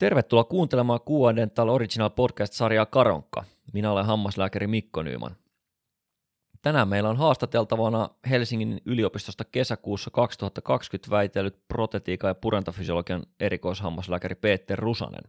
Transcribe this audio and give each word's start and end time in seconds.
Tervetuloa 0.00 0.44
kuuntelemaan 0.44 1.00
Q 1.00 1.10
Original 1.70 2.10
Podcast-sarjaa 2.10 2.86
Karonkka. 2.86 3.44
Minä 3.72 3.92
olen 3.92 4.06
hammaslääkäri 4.06 4.66
Mikko 4.66 5.02
Nyyman. 5.02 5.36
Tänään 6.62 6.88
meillä 6.88 7.08
on 7.08 7.16
haastateltavana 7.16 8.08
Helsingin 8.30 8.80
yliopistosta 8.86 9.44
kesäkuussa 9.44 10.10
2020 10.10 11.10
väitellyt 11.10 11.68
protetiikan 11.68 12.28
ja 12.28 12.34
purentafysiologian 12.34 13.26
erikoishammaslääkäri 13.40 14.34
Peter 14.34 14.78
Rusanen. 14.78 15.24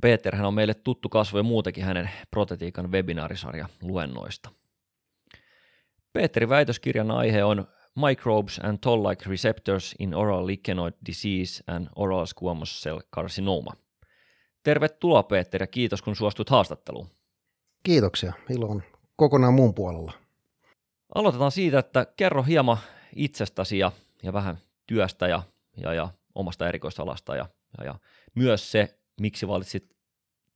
Peter 0.00 0.36
hän 0.36 0.46
on 0.46 0.54
meille 0.54 0.74
tuttu 0.74 1.08
kasvo 1.08 1.38
ja 1.38 1.42
muutenkin 1.42 1.84
hänen 1.84 2.10
protetiikan 2.30 2.92
webinaarisarja 2.92 3.68
luennoista. 3.82 4.50
Peterin 6.12 6.48
väitöskirjan 6.48 7.10
aihe 7.10 7.44
on 7.44 7.66
Microbes 7.94 8.60
and 8.62 8.78
Toll-like 8.78 9.30
Receptors 9.30 9.94
in 9.98 10.14
Oral 10.14 10.46
Lichenoid 10.46 10.94
Disease 11.06 11.64
and 11.66 11.86
Oral 11.96 12.26
Squamous 12.26 12.82
Cell 12.82 13.00
Carcinoma. 13.16 13.72
Tervetuloa 14.62 15.22
Peter 15.22 15.62
ja 15.62 15.66
kiitos 15.66 16.02
kun 16.02 16.16
suostut 16.16 16.50
haastatteluun. 16.50 17.08
Kiitoksia, 17.82 18.32
ilo 18.50 18.66
on 18.66 18.82
kokonaan 19.16 19.54
mun 19.54 19.74
puolella. 19.74 20.12
Aloitetaan 21.14 21.52
siitä, 21.52 21.78
että 21.78 22.06
kerro 22.16 22.42
hieman 22.42 22.78
itsestäsi 23.16 23.78
ja, 23.78 23.92
ja 24.22 24.32
vähän 24.32 24.58
työstä 24.86 25.28
ja, 25.28 25.42
ja, 25.76 25.94
ja 25.94 26.08
omasta 26.34 26.68
erikoisalasta 26.68 27.36
ja, 27.36 27.48
ja, 27.78 27.84
ja 27.84 27.94
myös 28.34 28.72
se, 28.72 28.98
miksi 29.20 29.48
valitsit 29.48 29.96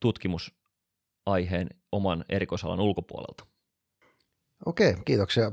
tutkimusaiheen 0.01 1.69
oman 1.93 2.25
erikoisalan 2.29 2.81
ulkopuolelta. 2.81 3.47
Okei, 4.67 4.95
kiitoksia. 5.05 5.53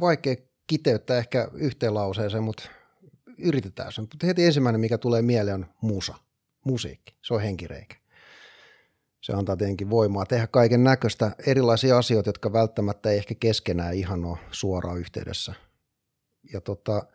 Vaikea 0.00 0.36
kiteyttää 0.68 1.18
ehkä 1.18 1.48
yhteen 1.52 1.94
lauseeseen, 1.94 2.42
mutta 2.42 2.68
yritetään 3.38 3.92
sen. 3.92 4.02
Mutta 4.02 4.26
heti 4.26 4.44
ensimmäinen, 4.44 4.80
mikä 4.80 4.98
tulee 4.98 5.22
mieleen, 5.22 5.54
on 5.54 5.66
musa, 5.80 6.14
musiikki. 6.64 7.16
Se 7.22 7.34
on 7.34 7.40
henkireikä. 7.40 7.96
Se 9.20 9.32
antaa 9.32 9.56
tietenkin 9.56 9.90
voimaa 9.90 10.26
tehdä 10.26 10.46
kaiken 10.46 10.84
näköistä 10.84 11.30
erilaisia 11.46 11.98
asioita, 11.98 12.28
jotka 12.28 12.52
välttämättä 12.52 13.10
ei 13.10 13.18
ehkä 13.18 13.34
keskenään 13.34 13.94
ihan 13.94 14.24
ole 14.24 14.38
suoraan 14.50 14.98
yhteydessä. 14.98 15.54
Ja 16.52 16.60
tota, 16.60 17.06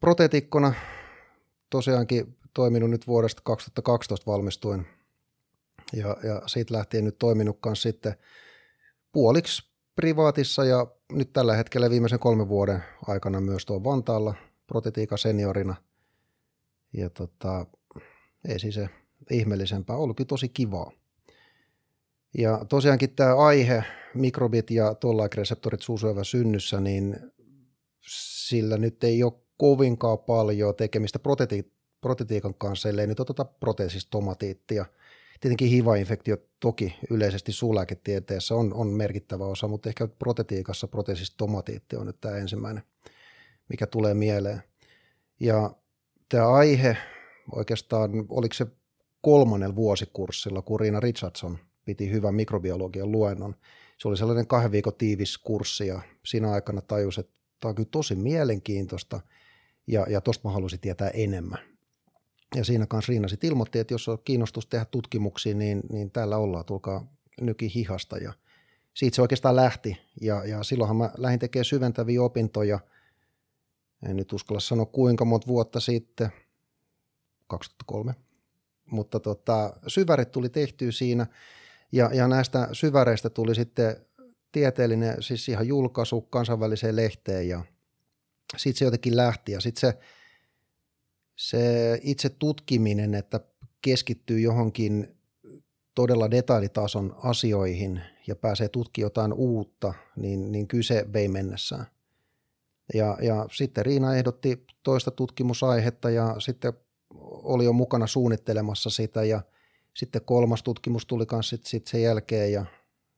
protetikkona 0.00 0.74
tosiaankin 1.70 2.38
toiminut 2.54 2.90
nyt 2.90 3.06
vuodesta 3.06 3.42
2012 3.44 4.30
valmistuin 4.30 4.86
ja, 5.92 6.16
ja 6.22 6.42
siitä 6.46 6.74
lähtien 6.74 7.04
nyt 7.04 7.18
toiminut 7.18 7.58
sitten 7.74 8.14
puoliksi 9.12 9.62
privaatissa 9.96 10.64
ja 10.64 10.86
nyt 11.12 11.32
tällä 11.32 11.56
hetkellä 11.56 11.90
viimeisen 11.90 12.18
kolmen 12.18 12.48
vuoden 12.48 12.84
aikana 13.06 13.40
myös 13.40 13.66
tuo 13.66 13.84
Vantaalla 13.84 14.34
protetiika 14.66 15.16
seniorina. 15.16 15.74
Ja 16.92 17.10
tota, 17.10 17.66
ei 18.48 18.58
siis 18.58 18.74
se 18.74 18.88
ihmeellisempää, 19.30 19.96
ollutkin 19.96 20.26
tosi 20.26 20.48
kivaa. 20.48 20.92
Ja 22.38 22.64
tosiaankin 22.68 23.14
tämä 23.14 23.36
aihe, 23.36 23.84
mikrobit 24.14 24.70
ja 24.70 24.94
tollaik-reseptorit 24.94 25.82
suusyövä 25.82 26.24
synnyssä, 26.24 26.80
niin 26.80 27.16
sillä 28.48 28.76
nyt 28.76 29.04
ei 29.04 29.22
ole 29.22 29.32
kovinkaan 29.56 30.18
paljon 30.18 30.74
tekemistä 30.74 31.18
proteti- 31.18 31.72
protetiikan 32.00 32.54
kanssa, 32.54 32.88
ellei 32.88 33.06
nyt 33.06 33.20
oteta 33.20 33.44
proteesistomatiittia– 33.44 34.86
Tietenkin 35.40 35.68
HIV-infektio 35.68 36.36
toki 36.60 36.94
yleisesti 37.10 37.52
suulääketieteessä 37.52 38.54
on, 38.54 38.74
on 38.74 38.86
merkittävä 38.86 39.44
osa, 39.44 39.68
mutta 39.68 39.88
ehkä 39.88 40.08
protetiikassa 40.08 40.88
protesistomatiitti 40.88 41.96
on 41.96 42.06
nyt 42.06 42.20
tämä 42.20 42.36
ensimmäinen, 42.36 42.82
mikä 43.68 43.86
tulee 43.86 44.14
mieleen. 44.14 44.62
Ja 45.40 45.70
tämä 46.28 46.48
aihe 46.48 46.96
oikeastaan, 47.52 48.10
oliko 48.28 48.54
se 48.54 48.66
kolmannella 49.20 49.76
vuosikurssilla, 49.76 50.62
kun 50.62 50.80
Riina 50.80 51.00
Richardson 51.00 51.58
piti 51.84 52.10
hyvän 52.10 52.34
mikrobiologian 52.34 53.12
luennon. 53.12 53.54
Se 53.98 54.08
oli 54.08 54.16
sellainen 54.16 54.46
kahden 54.46 54.72
viikon 54.72 54.94
tiivis 54.98 55.38
kurssi 55.38 55.86
ja 55.86 56.00
siinä 56.24 56.50
aikana 56.50 56.80
tajus, 56.80 57.18
että 57.18 57.40
tämä 57.60 57.70
on 57.70 57.74
kyllä 57.74 57.88
tosi 57.90 58.14
mielenkiintoista 58.14 59.20
ja, 59.86 60.06
ja 60.08 60.20
tuosta 60.20 60.48
mä 60.48 60.52
halusin 60.52 60.80
tietää 60.80 61.08
enemmän. 61.08 61.77
Ja 62.54 62.64
siinä 62.64 62.86
kanssa 62.86 63.10
Riina 63.10 63.28
sitten 63.28 63.48
ilmoitti, 63.48 63.78
että 63.78 63.94
jos 63.94 64.08
on 64.08 64.18
kiinnostus 64.24 64.66
tehdä 64.66 64.84
tutkimuksia, 64.84 65.54
niin, 65.54 65.80
niin 65.92 66.10
täällä 66.10 66.36
ollaan, 66.36 66.64
tulkaa 66.64 67.06
nyki 67.40 67.74
hihasta. 67.74 68.18
Ja 68.18 68.32
siitä 68.94 69.14
se 69.14 69.22
oikeastaan 69.22 69.56
lähti. 69.56 69.98
Ja, 70.20 70.44
ja 70.44 70.62
silloinhan 70.62 70.96
mä 70.96 71.10
lähdin 71.16 71.38
tekemään 71.38 71.64
syventäviä 71.64 72.22
opintoja. 72.22 72.78
En 74.08 74.16
nyt 74.16 74.32
uskalla 74.32 74.60
sanoa 74.60 74.86
kuinka 74.86 75.24
monta 75.24 75.46
vuotta 75.46 75.80
sitten, 75.80 76.28
2003. 77.46 78.14
Mutta 78.90 79.20
tota, 79.20 79.72
syvärit 79.86 80.30
tuli 80.30 80.48
tehtyä 80.48 80.92
siinä. 80.92 81.26
Ja, 81.92 82.10
ja 82.14 82.28
näistä 82.28 82.68
syväreistä 82.72 83.30
tuli 83.30 83.54
sitten 83.54 83.96
tieteellinen, 84.52 85.22
siis 85.22 85.48
ihan 85.48 85.68
julkaisu 85.68 86.20
kansainväliseen 86.20 86.96
lehteen 86.96 87.48
ja 87.48 87.64
sitten 88.56 88.78
se 88.78 88.84
jotenkin 88.84 89.16
lähti 89.16 89.52
ja 89.52 89.60
sitten 89.60 89.80
se 89.80 89.98
se 91.38 91.98
itse 92.02 92.28
tutkiminen, 92.28 93.14
että 93.14 93.40
keskittyy 93.82 94.40
johonkin 94.40 95.16
todella 95.94 96.30
detailitason 96.30 97.16
asioihin 97.22 98.00
ja 98.26 98.36
pääsee 98.36 98.68
tutkimaan 98.68 99.06
jotain 99.06 99.32
uutta, 99.32 99.94
niin, 100.16 100.52
niin 100.52 100.68
kyllä 100.68 100.82
se 100.82 101.06
vei 101.12 101.28
mennessään. 101.28 101.86
Ja, 102.94 103.18
ja 103.22 103.46
sitten 103.52 103.86
Riina 103.86 104.16
ehdotti 104.16 104.66
toista 104.82 105.10
tutkimusaihetta 105.10 106.10
ja 106.10 106.36
sitten 106.38 106.72
oli 107.30 107.64
jo 107.64 107.72
mukana 107.72 108.06
suunnittelemassa 108.06 108.90
sitä 108.90 109.24
ja 109.24 109.42
sitten 109.96 110.22
kolmas 110.24 110.62
tutkimus 110.62 111.06
tuli 111.06 111.26
kanssa 111.26 111.56
sit, 111.56 111.66
sit 111.66 111.86
sen 111.86 112.02
jälkeen 112.02 112.52
ja, 112.52 112.64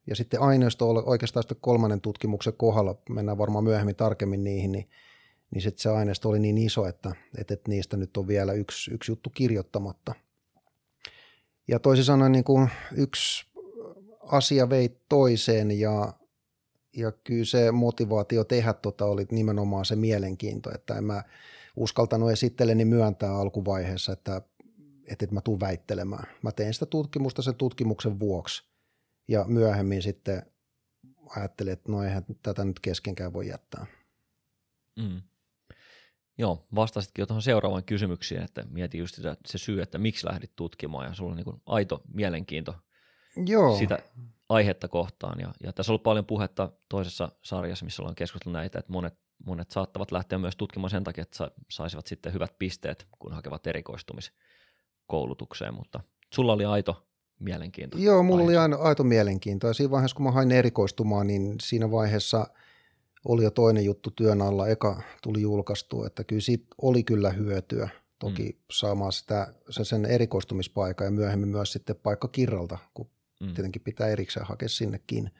ja 0.06 0.16
sitten 0.16 0.40
aineisto 0.40 0.90
oli 0.90 1.02
oikeastaan 1.06 1.42
sitten 1.42 1.58
kolmannen 1.60 2.00
tutkimuksen 2.00 2.54
kohdalla, 2.56 2.94
mennään 3.08 3.38
varmaan 3.38 3.64
myöhemmin 3.64 3.96
tarkemmin 3.96 4.44
niihin, 4.44 4.72
niin 4.72 4.88
niin 5.50 5.62
sit 5.62 5.78
se 5.78 5.88
aineisto 5.88 6.28
oli 6.28 6.38
niin 6.38 6.58
iso, 6.58 6.86
että, 6.86 7.12
että, 7.38 7.54
että 7.54 7.70
niistä 7.70 7.96
nyt 7.96 8.16
on 8.16 8.28
vielä 8.28 8.52
yksi, 8.52 8.94
yksi 8.94 9.12
juttu 9.12 9.30
kirjoittamatta. 9.30 10.14
Ja 11.68 11.78
toisin 11.78 12.04
sanoen 12.04 12.32
niin 12.32 12.44
kuin 12.44 12.70
yksi 12.96 13.46
asia 14.20 14.70
vei 14.70 15.00
toiseen 15.08 15.80
ja, 15.80 16.12
ja 16.96 17.12
kyllä 17.12 17.44
se 17.44 17.72
motivaatio 17.72 18.44
tehdä 18.44 18.72
tota 18.72 19.04
oli 19.04 19.26
nimenomaan 19.30 19.84
se 19.84 19.96
mielenkiinto, 19.96 20.70
että 20.74 20.94
en 20.94 21.04
mä 21.04 21.22
uskaltanut 21.76 22.30
esittelijäni 22.30 22.84
myöntää 22.84 23.36
alkuvaiheessa, 23.36 24.12
että, 24.12 24.36
että, 25.06 25.24
että 25.24 25.34
mä 25.34 25.40
tuun 25.40 25.60
väittelemään. 25.60 26.26
Mä 26.42 26.52
tein 26.52 26.74
sitä 26.74 26.86
tutkimusta 26.86 27.42
sen 27.42 27.54
tutkimuksen 27.54 28.20
vuoksi 28.20 28.62
ja 29.28 29.44
myöhemmin 29.48 30.02
sitten 30.02 30.42
ajattelin, 31.36 31.72
että 31.72 31.92
no 31.92 32.02
eihän 32.04 32.24
tätä 32.42 32.64
nyt 32.64 32.80
keskenkään 32.80 33.32
voi 33.32 33.48
jättää. 33.48 33.86
Mm. 34.96 35.22
Joo, 36.40 36.66
vastasitkin 36.74 37.22
jo 37.22 37.26
tuohon 37.26 37.42
seuraavaan 37.42 37.84
kysymyksiin, 37.84 38.42
että 38.42 38.64
mieti 38.70 38.98
just 38.98 39.14
sitä, 39.14 39.36
se 39.46 39.58
syy, 39.58 39.82
että 39.82 39.98
miksi 39.98 40.26
lähdit 40.26 40.52
tutkimaan 40.56 41.06
ja 41.06 41.14
sulla 41.14 41.30
on 41.30 41.36
niin 41.36 41.62
aito 41.66 42.02
mielenkiinto 42.14 42.74
Joo. 43.46 43.76
sitä 43.76 43.98
aihetta 44.48 44.88
kohtaan. 44.88 45.40
Ja, 45.40 45.52
ja 45.62 45.72
tässä 45.72 45.90
on 45.90 45.92
ollut 45.92 46.02
paljon 46.02 46.26
puhetta 46.26 46.72
toisessa 46.88 47.28
sarjassa, 47.42 47.84
missä 47.84 48.02
ollaan 48.02 48.14
keskustellut 48.14 48.52
näitä, 48.52 48.78
että 48.78 48.92
monet, 48.92 49.14
monet 49.46 49.70
saattavat 49.70 50.12
lähteä 50.12 50.38
myös 50.38 50.56
tutkimaan 50.56 50.90
sen 50.90 51.04
takia, 51.04 51.22
että 51.22 51.36
sa, 51.36 51.50
saisivat 51.70 52.06
sitten 52.06 52.32
hyvät 52.32 52.58
pisteet, 52.58 53.06
kun 53.18 53.32
hakevat 53.32 53.66
erikoistumiskoulutukseen, 53.66 55.74
mutta 55.74 56.00
sulla 56.34 56.52
oli 56.52 56.64
aito 56.64 57.06
mielenkiinto. 57.38 57.98
Joo, 57.98 58.22
mulla 58.22 58.46
aihe. 58.46 58.58
oli 58.58 58.76
aito 58.78 59.04
mielenkiinto 59.04 59.66
ja 59.66 59.74
siinä 59.74 59.90
vaiheessa, 59.90 60.16
kun 60.16 60.24
mä 60.24 60.30
hain 60.30 60.52
erikoistumaan, 60.52 61.26
niin 61.26 61.54
siinä 61.60 61.90
vaiheessa– 61.90 62.46
oli 63.24 63.44
jo 63.44 63.50
toinen 63.50 63.84
juttu 63.84 64.10
työn 64.10 64.42
alla, 64.42 64.68
eka 64.68 65.02
tuli 65.22 65.40
julkaistua, 65.40 66.06
että 66.06 66.24
kyllä 66.24 66.40
siitä 66.40 66.66
oli 66.82 67.02
kyllä 67.02 67.30
hyötyä 67.30 67.88
toki 68.18 68.48
mm. 68.48 68.58
saamaan 68.70 69.12
sitä, 69.12 69.54
sen, 69.70 69.84
sen 69.84 70.04
erikoistumispaikan 70.04 71.04
ja 71.04 71.10
myöhemmin 71.10 71.48
myös 71.48 71.72
sitten 71.72 71.96
paikka 71.96 72.28
kirralta, 72.28 72.78
kun 72.94 73.10
mm. 73.40 73.54
tietenkin 73.54 73.82
pitää 73.82 74.08
erikseen 74.08 74.46
hakea 74.46 74.68
sinnekin. 74.68 75.30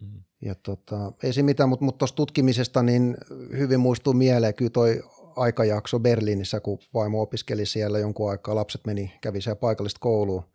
Mm. 0.00 0.22
Ja 0.40 0.54
tota, 0.54 1.12
ei 1.22 1.32
se 1.32 1.42
mitään, 1.42 1.68
mutta, 1.68 1.84
mutta 1.84 1.98
tuosta 1.98 2.16
tutkimisesta 2.16 2.82
niin 2.82 3.16
hyvin 3.56 3.80
muistuu 3.80 4.12
mieleen 4.12 4.54
kyllä 4.54 4.70
toi 4.70 5.02
aikajakso 5.36 6.00
Berliinissä, 6.00 6.60
kun 6.60 6.78
vaimo 6.94 7.22
opiskeli 7.22 7.66
siellä 7.66 7.98
jonkun 7.98 8.30
aikaa, 8.30 8.54
lapset 8.54 8.86
meni, 8.86 9.18
kävi 9.20 9.40
siellä 9.40 9.56
paikallista 9.56 10.00
koulua 10.00 10.48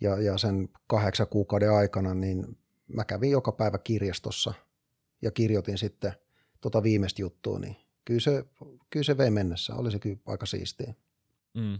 ja, 0.00 0.20
ja 0.20 0.38
sen 0.38 0.68
kahdeksan 0.86 1.28
kuukauden 1.28 1.72
aikana, 1.72 2.14
niin 2.14 2.58
mä 2.88 3.04
kävin 3.04 3.30
joka 3.30 3.52
päivä 3.52 3.78
kirjastossa– 3.78 4.54
ja 5.22 5.30
kirjoitin 5.30 5.78
sitten 5.78 6.12
tota 6.60 6.82
viimeistä 6.82 7.22
juttua, 7.22 7.58
niin 7.58 7.76
kyllä 8.04 8.20
se, 8.20 8.44
kyllä 8.90 9.04
se 9.04 9.18
vei 9.18 9.30
mennessä. 9.30 9.74
Oli 9.74 9.90
se 9.90 9.98
kyllä 9.98 10.16
aika 10.26 10.46
siistiä. 10.46 10.94
Mm. 11.54 11.78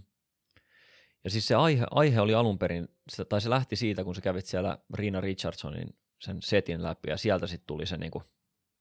Ja 1.25 1.31
siis 1.31 1.47
se 1.47 1.55
aihe, 1.55 1.87
aihe 1.91 2.21
oli 2.21 2.35
alun 2.35 2.59
perin, 2.59 2.89
tai 3.29 3.41
se 3.41 3.51
lähti 3.51 3.77
siitä, 3.77 4.05
kun 4.05 4.15
sä 4.15 4.21
kävit 4.21 4.47
siellä 4.47 4.79
Riina 4.95 5.21
Richardsonin 5.21 5.97
sen 6.19 6.43
setin 6.43 6.83
läpi, 6.83 7.11
ja 7.11 7.17
sieltä 7.17 7.47
sitten 7.47 7.67
tuli 7.67 7.87
se 7.87 7.97
niin 7.97 8.11
kuin 8.11 8.25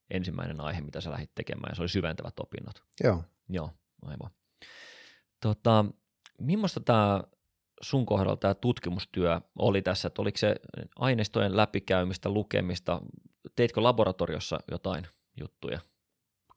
ensimmäinen 0.10 0.62
aihe, 0.62 0.82
mitä 0.82 1.02
sä 1.02 1.12
lähdit 1.12 1.36
tekemään, 1.36 1.72
ja 1.72 1.76
se 1.76 1.82
oli 1.82 1.90
syventävät 1.90 2.40
opinnot. 2.40 2.84
Joo. 3.04 3.24
Joo, 3.50 3.70
aivan. 4.02 4.32
Tota, 5.42 5.86
millaista 6.40 6.80
tämä 6.80 7.24
sun 7.82 8.06
kohdalla 8.06 8.36
tämä 8.36 8.54
tutkimustyö 8.54 9.42
oli 9.60 9.82
tässä, 9.82 10.08
että 10.08 10.22
oliko 10.22 10.38
se 10.38 10.56
aineistojen 10.96 11.58
läpikäymistä, 11.58 12.30
lukemista, 12.30 13.02
teitkö 13.56 13.84
laboratoriossa 13.84 14.60
jotain 14.72 15.08
juttuja? 15.40 15.80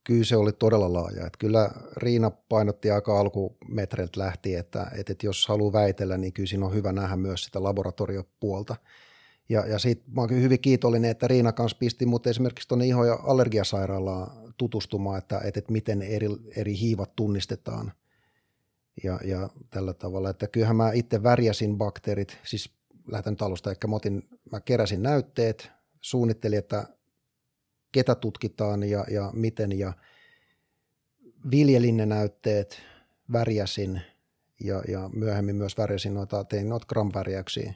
Kyllä 0.04 0.24
se 0.24 0.36
oli 0.36 0.52
todella 0.52 0.92
laaja. 0.92 1.26
Että 1.26 1.38
kyllä 1.38 1.70
Riina 1.96 2.30
painotti 2.30 2.90
aika 2.90 3.20
alkumetreiltä 3.20 4.20
lähti, 4.20 4.54
että, 4.54 4.90
että 4.94 5.14
jos 5.22 5.48
haluaa 5.48 5.72
väitellä, 5.72 6.18
niin 6.18 6.32
kyllä 6.32 6.46
siinä 6.46 6.66
on 6.66 6.74
hyvä 6.74 6.92
nähdä 6.92 7.16
myös 7.16 7.44
sitä 7.44 7.62
laboratoriopuolta. 7.62 8.76
Ja, 9.48 9.66
ja 9.66 9.78
siitä 9.78 10.02
mä 10.10 10.20
oon 10.20 10.28
kyllä 10.28 10.42
hyvin 10.42 10.60
kiitollinen, 10.60 11.10
että 11.10 11.28
Riina 11.28 11.52
kanssa 11.52 11.78
pisti 11.78 12.06
mut 12.06 12.26
esimerkiksi 12.26 12.68
tuonne 12.68 12.84
iho- 12.86 13.04
ja 13.04 13.18
allergiasairaalaan 13.22 14.54
tutustumaan, 14.56 15.18
että, 15.18 15.40
että, 15.44 15.58
että 15.58 15.72
miten 15.72 16.02
eri, 16.02 16.28
eri 16.56 16.78
hiivat 16.78 17.16
tunnistetaan 17.16 17.92
ja, 19.04 19.20
ja 19.24 19.50
tällä 19.70 19.94
tavalla. 19.94 20.30
Että 20.30 20.46
kyllähän 20.46 20.76
mä 20.76 20.92
itse 20.92 21.22
värjäsin 21.22 21.78
bakteerit, 21.78 22.38
siis 22.44 22.70
lähetän 23.12 23.36
alusta, 23.40 23.70
ehkä 23.70 23.88
mä, 23.88 23.96
otin, 23.96 24.28
mä 24.52 24.60
keräsin 24.60 25.02
näytteet, 25.02 25.70
suunnittelin, 26.00 26.58
että 26.58 26.84
ketä 27.92 28.14
tutkitaan 28.14 28.82
ja, 28.82 29.04
ja 29.10 29.30
miten 29.34 29.78
ja 29.78 29.92
viljelin 31.50 31.96
ne 31.96 32.06
näytteet, 32.06 32.82
värjäsin 33.32 34.00
ja, 34.64 34.82
ja 34.88 35.10
myöhemmin 35.12 35.56
myös 35.56 35.78
värjäsin 35.78 36.14
noita, 36.14 36.44
tein 36.44 36.68
noita 36.68 36.86
gram-värjäyksiä, 36.86 37.74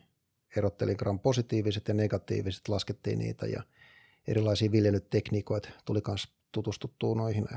erottelin 0.57 0.97
gram-positiiviset 0.99 1.89
ja 1.89 1.95
negatiiviset, 1.95 2.69
laskettiin 2.69 3.19
niitä 3.19 3.47
ja 3.47 3.63
erilaisia 4.27 4.73
viljelytekniikoita 4.73 5.69
tuli 5.85 6.03
myös 6.09 6.29
tutustuttua 6.53 7.15
noihin. 7.15 7.49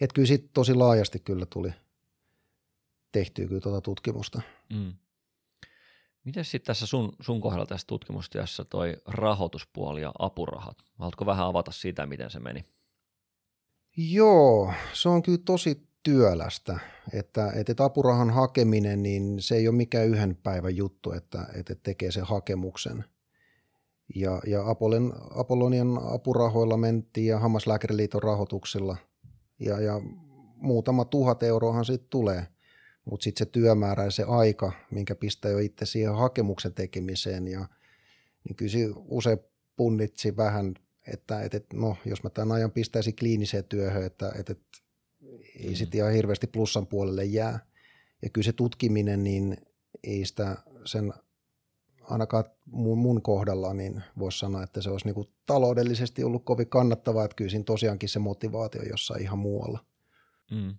Et 0.00 0.12
kyllä 0.12 0.26
siitä 0.26 0.48
tosi 0.52 0.74
laajasti 0.74 1.18
kyllä 1.18 1.46
tuli 1.46 1.72
tehtyä 3.12 3.48
kyllä 3.48 3.60
tuota 3.60 3.80
tutkimusta. 3.80 4.42
Mm. 4.72 4.92
Miten 6.24 6.44
sitten 6.44 6.66
tässä 6.66 6.86
sun, 6.86 7.12
sun 7.20 7.40
kohdalla 7.40 7.66
tässä 7.66 7.86
tutkimustyössä 7.86 8.64
toi 8.64 8.96
rahoituspuoli 9.06 10.02
ja 10.02 10.12
apurahat? 10.18 10.78
Haluatko 10.98 11.26
vähän 11.26 11.46
avata 11.46 11.72
sitä, 11.72 12.06
miten 12.06 12.30
se 12.30 12.40
meni? 12.40 12.64
Joo, 13.96 14.72
se 14.92 15.08
on 15.08 15.22
kyllä 15.22 15.38
tosi 15.44 15.88
työlästä, 16.02 16.78
että, 17.12 17.52
että 17.54 17.84
apurahan 17.84 18.30
hakeminen, 18.30 19.02
niin 19.02 19.36
se 19.42 19.54
ei 19.54 19.68
ole 19.68 19.76
mikään 19.76 20.08
yhden 20.08 20.36
päivän 20.36 20.76
juttu, 20.76 21.12
että, 21.12 21.46
että 21.54 21.74
tekee 21.74 22.12
sen 22.12 22.24
hakemuksen. 22.24 23.04
Ja, 24.14 24.40
ja 24.46 24.70
Apollon, 24.70 25.12
Apollonian 25.36 25.98
apurahoilla 26.14 26.76
mentiin 26.76 27.26
ja 27.26 27.38
Hammaslääkäriliiton 27.38 28.22
rahoituksilla 28.22 28.96
ja, 29.58 29.80
ja 29.80 30.00
muutama 30.56 31.04
tuhat 31.04 31.42
euroahan 31.42 31.84
siitä 31.84 32.06
tulee– 32.10 32.46
mutta 33.04 33.24
sitten 33.24 33.46
se 33.46 33.50
työmäärä 33.52 34.04
ja 34.04 34.10
se 34.10 34.22
aika, 34.22 34.72
minkä 34.90 35.14
pistää 35.14 35.50
jo 35.50 35.58
itse 35.58 35.86
siihen 35.86 36.14
hakemuksen 36.14 36.74
tekemiseen, 36.74 37.48
ja, 37.48 37.68
niin 38.44 38.56
kyllä 38.56 38.94
usein 39.08 39.38
punnitsi 39.76 40.36
vähän, 40.36 40.74
että, 41.06 41.42
että 41.42 41.60
no, 41.74 41.96
jos 42.04 42.22
mä 42.22 42.30
tämän 42.30 42.52
ajan 42.52 42.72
pistäisin 42.72 43.16
kliiniseen 43.16 43.64
työhön, 43.64 44.04
että, 44.04 44.32
että, 44.38 44.52
että 44.52 44.78
ei 45.60 45.68
mm. 45.68 45.74
sitten 45.74 45.98
ihan 45.98 46.12
hirveästi 46.12 46.46
plussan 46.46 46.86
puolelle 46.86 47.24
jää. 47.24 47.66
Ja 48.22 48.30
kyllä 48.30 48.44
se 48.44 48.52
tutkiminen, 48.52 49.24
niin 49.24 49.56
ei 50.04 50.24
sitä 50.24 50.56
sen 50.84 51.12
ainakaan 52.02 52.44
mun, 52.66 52.98
mun 52.98 53.22
kohdalla, 53.22 53.74
niin 53.74 54.02
voisi 54.18 54.38
sanoa, 54.38 54.62
että 54.62 54.82
se 54.82 54.90
olisi 54.90 55.06
niin 55.06 55.14
kuin 55.14 55.28
taloudellisesti 55.46 56.24
ollut 56.24 56.44
kovin 56.44 56.68
kannattavaa, 56.68 57.24
että 57.24 57.34
kyllä 57.34 57.50
siinä 57.50 57.64
tosiaankin 57.64 58.08
se 58.08 58.18
motivaatio 58.18 58.82
jossain 58.82 59.22
ihan 59.22 59.38
muualla. 59.38 59.84
Mm. 60.50 60.74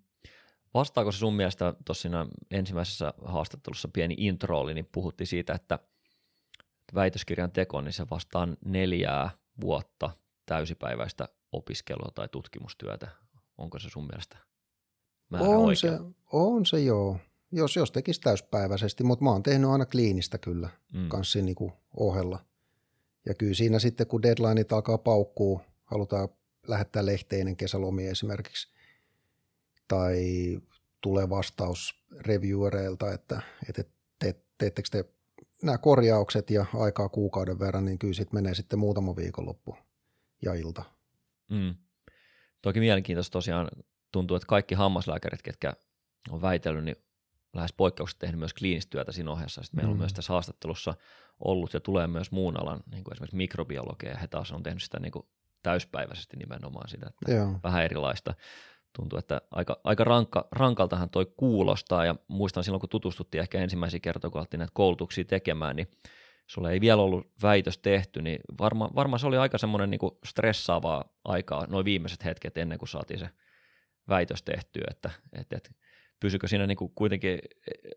Vastaako 0.73 1.11
se 1.11 1.17
sun 1.17 1.33
mielestä 1.33 1.73
tuossa 1.85 2.09
ensimmäisessä 2.51 3.13
haastattelussa 3.25 3.87
pieni 3.87 4.15
intro 4.17 4.59
oli, 4.59 4.73
niin 4.73 4.89
puhuttiin 4.91 5.27
siitä, 5.27 5.53
että 5.53 5.79
väitöskirjan 6.95 7.51
teko, 7.51 7.81
niin 7.81 7.93
se 7.93 8.05
vastaa 8.11 8.47
neljää 8.65 9.29
vuotta 9.61 10.09
täysipäiväistä 10.45 11.29
opiskelua 11.51 12.11
tai 12.15 12.27
tutkimustyötä. 12.27 13.07
Onko 13.57 13.79
se 13.79 13.89
sun 13.89 14.07
mielestä 14.07 14.37
määrä 15.29 15.49
on 15.49 15.57
oikea? 15.57 15.91
Se, 15.91 15.99
on 16.31 16.65
se 16.65 16.79
joo, 16.79 17.17
jos, 17.51 17.75
jos 17.75 17.91
tekisi 17.91 18.21
täyspäiväisesti, 18.21 19.03
mutta 19.03 19.23
mä 19.23 19.31
oon 19.31 19.43
tehnyt 19.43 19.69
aina 19.69 19.85
kliinistä 19.85 20.37
kyllä 20.37 20.69
mm. 20.93 21.09
kanssa 21.09 21.39
niin 21.39 21.55
kuin 21.55 21.73
ohella. 21.97 22.45
Ja 23.25 23.33
kyllä 23.33 23.53
siinä 23.53 23.79
sitten, 23.79 24.07
kun 24.07 24.23
deadlineit 24.23 24.73
alkaa 24.73 24.97
paukkuu, 24.97 25.61
halutaan 25.83 26.29
lähettää 26.67 27.05
lehteinen 27.05 27.55
kesälomia 27.55 28.11
esimerkiksi, 28.11 28.73
tai 29.93 30.17
tulee 31.01 31.29
vastaus 31.29 32.05
reviewereilta, 32.19 33.13
että, 33.13 33.41
että 33.69 33.83
te, 34.19 34.35
teettekö 34.57 34.89
te 34.91 35.05
nämä 35.63 35.77
korjaukset 35.77 36.49
ja 36.49 36.65
aikaa 36.73 37.09
kuukauden 37.09 37.59
verran, 37.59 37.85
niin 37.85 37.99
kyllä 37.99 38.13
sitten 38.13 38.35
menee 38.37 38.53
sitten 38.53 38.79
muutama 38.79 39.15
viikonloppu 39.15 39.77
ja 40.41 40.53
ilta. 40.53 40.83
Mm. 41.49 41.75
Toki 42.61 42.79
mielenkiintoista 42.79 43.31
tosiaan 43.33 43.67
tuntuu, 44.11 44.37
että 44.37 44.47
kaikki 44.47 44.75
hammaslääkärit, 44.75 45.41
ketkä 45.41 45.73
on 46.29 46.41
väitellyt, 46.41 46.85
niin 46.85 46.95
lähes 47.53 47.73
poikkeuksetta 47.73 48.19
tehnyt 48.19 48.39
myös 48.39 48.53
kliinistä 48.53 48.89
työtä 48.89 49.11
siinä 49.11 49.31
ohessa. 49.31 49.63
Sitten 49.63 49.77
meillä 49.77 49.89
mm. 49.89 49.93
on 49.93 49.97
myös 49.99 50.13
tässä 50.13 50.33
haastattelussa 50.33 50.93
ollut 51.39 51.73
ja 51.73 51.79
tulee 51.79 52.07
myös 52.07 52.31
muun 52.31 52.59
alan, 52.59 52.83
niin 52.91 53.03
kuin 53.03 53.13
esimerkiksi 53.13 53.37
mikrobiologia, 53.37 54.09
ja 54.09 54.17
he 54.17 54.27
taas 54.27 54.51
on 54.51 54.63
tehnyt 54.63 54.83
sitä 54.83 54.99
niin 54.99 55.11
kuin 55.11 55.25
täyspäiväisesti 55.63 56.37
nimenomaan 56.37 56.89
sitä, 56.89 57.05
että 57.09 57.31
Joo. 57.31 57.59
vähän 57.63 57.83
erilaista 57.83 58.33
tuntuu, 58.93 59.19
että 59.19 59.41
aika, 59.51 59.79
aika 59.83 60.03
rankka, 60.03 60.47
rankaltahan 60.51 61.09
toi 61.09 61.25
kuulostaa 61.37 62.05
ja 62.05 62.15
muistan 62.27 62.63
silloin, 62.63 62.79
kun 62.79 62.89
tutustuttiin 62.89 63.41
ehkä 63.41 63.59
ensimmäisiä 63.59 63.99
kertoja, 63.99 64.31
kun 64.31 64.39
alettiin 64.39 64.59
näitä 64.59 64.71
koulutuksia 64.73 65.25
tekemään, 65.25 65.75
niin 65.75 65.87
sulla 66.47 66.71
ei 66.71 66.81
vielä 66.81 67.01
ollut 67.01 67.31
väitös 67.41 67.77
tehty, 67.77 68.21
niin 68.21 68.39
varmaan 68.59 68.91
varma 68.95 69.17
se 69.17 69.27
oli 69.27 69.37
aika 69.37 69.57
semmoinen 69.57 69.89
niin 69.89 69.99
stressaavaa 70.25 71.03
aikaa, 71.25 71.67
noin 71.67 71.85
viimeiset 71.85 72.25
hetket 72.25 72.57
ennen 72.57 72.77
kuin 72.77 72.89
saatiin 72.89 73.19
se 73.19 73.29
väitös 74.09 74.43
tehtyä, 74.43 74.83
että, 74.91 75.09
että, 75.33 75.57
että 75.57 75.69
pysykö 76.19 76.47
siinä 76.47 76.67
niin 76.67 76.77
kuin 76.77 76.91
kuitenkin, 76.95 77.39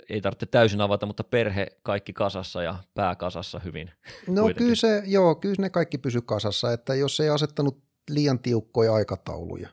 ei 0.09 0.21
tarvitse 0.21 0.47
täysin 0.47 0.81
avata, 0.81 1.07
mutta 1.07 1.25
perhe 1.25 1.67
kaikki 1.83 2.13
kasassa 2.13 2.63
ja 2.63 2.79
pää 2.95 3.15
kasassa 3.15 3.59
hyvin. 3.59 3.91
No 4.29 4.43
kuitenkin. 4.43 4.57
kyllä 4.57 4.75
se, 4.75 5.03
joo, 5.07 5.35
kyllä 5.35 5.55
ne 5.59 5.71
kaikki 5.71 5.99
pysy 5.99 6.21
kasassa, 6.21 6.73
että 6.73 6.95
jos 6.95 7.21
ei 7.21 7.29
asettanut 7.29 7.83
liian 8.11 8.39
tiukkoja 8.39 8.95
aikatauluja, 8.95 9.69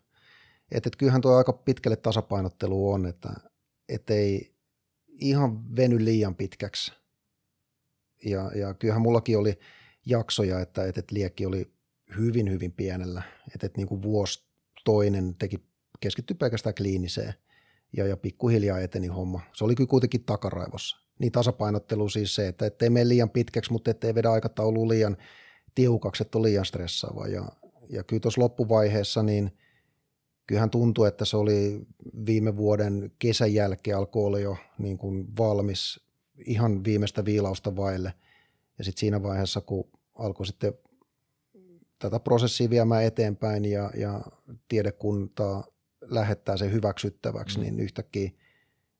että 0.74 0.88
et 0.88 0.96
kyllähän 0.96 1.22
tuo 1.22 1.36
aika 1.36 1.53
pitkälle 1.53 1.96
tasapainottelu 1.96 2.92
on, 2.92 3.06
että 3.89 4.13
ei 4.13 4.56
ihan 5.08 5.75
veny 5.75 6.06
liian 6.06 6.36
pitkäksi. 6.36 6.94
Ja, 8.25 8.51
ja 8.56 8.74
kyllähän 8.74 9.01
mullakin 9.01 9.38
oli 9.38 9.60
jaksoja, 10.06 10.60
että, 10.60 10.86
että 10.86 11.03
liekki 11.12 11.46
oli 11.46 11.74
hyvin, 12.18 12.51
hyvin 12.51 12.72
pienellä. 12.72 13.24
Että, 13.53 13.65
että 13.65 13.77
niin 13.77 13.88
kuin 13.88 14.01
vuosi 14.01 14.44
toinen 14.86 15.36
teki, 15.36 15.58
keskittyi 16.00 16.36
pelkästään 16.36 16.75
kliiniseen 16.75 17.34
ja, 17.98 18.08
ja 18.08 18.18
pikkuhiljaa 18.18 18.80
eteni 18.80 19.08
homma. 19.08 19.42
Se 19.53 19.63
oli 19.63 19.75
kyllä 19.75 19.88
kuitenkin 19.88 20.24
takaraivossa. 20.24 20.98
Niin 21.20 21.32
tasapainottelu 21.32 22.10
siis 22.10 22.36
se, 22.36 22.48
että 22.48 22.65
ettei 22.65 22.89
mene 22.89 23.10
liian 23.10 23.30
pitkäksi, 23.30 23.72
mutta 23.72 23.92
ettei 23.92 24.15
vedä 24.15 24.32
aikataulu 24.32 24.89
liian 24.89 25.18
tiukaksi, 25.75 26.24
että 26.24 26.38
on 26.38 26.44
liian 26.44 26.65
stressaava. 26.65 27.27
Ja, 27.27 27.46
ja 27.89 28.03
kyllä 28.03 28.20
tuossa 28.20 28.42
loppuvaiheessa 28.42 29.24
niin– 29.24 29.51
kyllähän 30.48 30.70
tuntui, 30.70 31.08
että 31.08 31.26
se 31.26 31.38
oli 31.38 31.82
viime 32.26 32.58
vuoden 32.58 33.12
kesän 33.20 33.54
jälkeen 33.54 33.98
alkoi 33.98 34.26
olla 34.26 34.40
jo 34.40 34.58
niin 34.78 34.98
kuin 34.98 35.38
valmis 35.38 36.00
ihan 36.46 36.84
viimeistä 36.84 37.26
viilausta 37.26 37.76
vaille. 37.76 38.14
Ja 38.78 38.84
sitten 38.84 39.00
siinä 39.00 39.24
vaiheessa, 39.24 39.62
kun 39.62 39.90
alkoi 40.16 40.46
sitten 40.46 40.74
tätä 42.00 42.20
prosessia 42.20 42.70
viemään 42.70 43.04
eteenpäin 43.04 43.66
ja, 43.66 43.92
ja 43.98 44.22
tiedekunta 44.68 45.64
lähettää 46.02 46.58
sen 46.58 46.72
hyväksyttäväksi, 46.72 47.58
mm. 47.58 47.64
niin 47.64 47.80
yhtäkkiä 47.80 48.32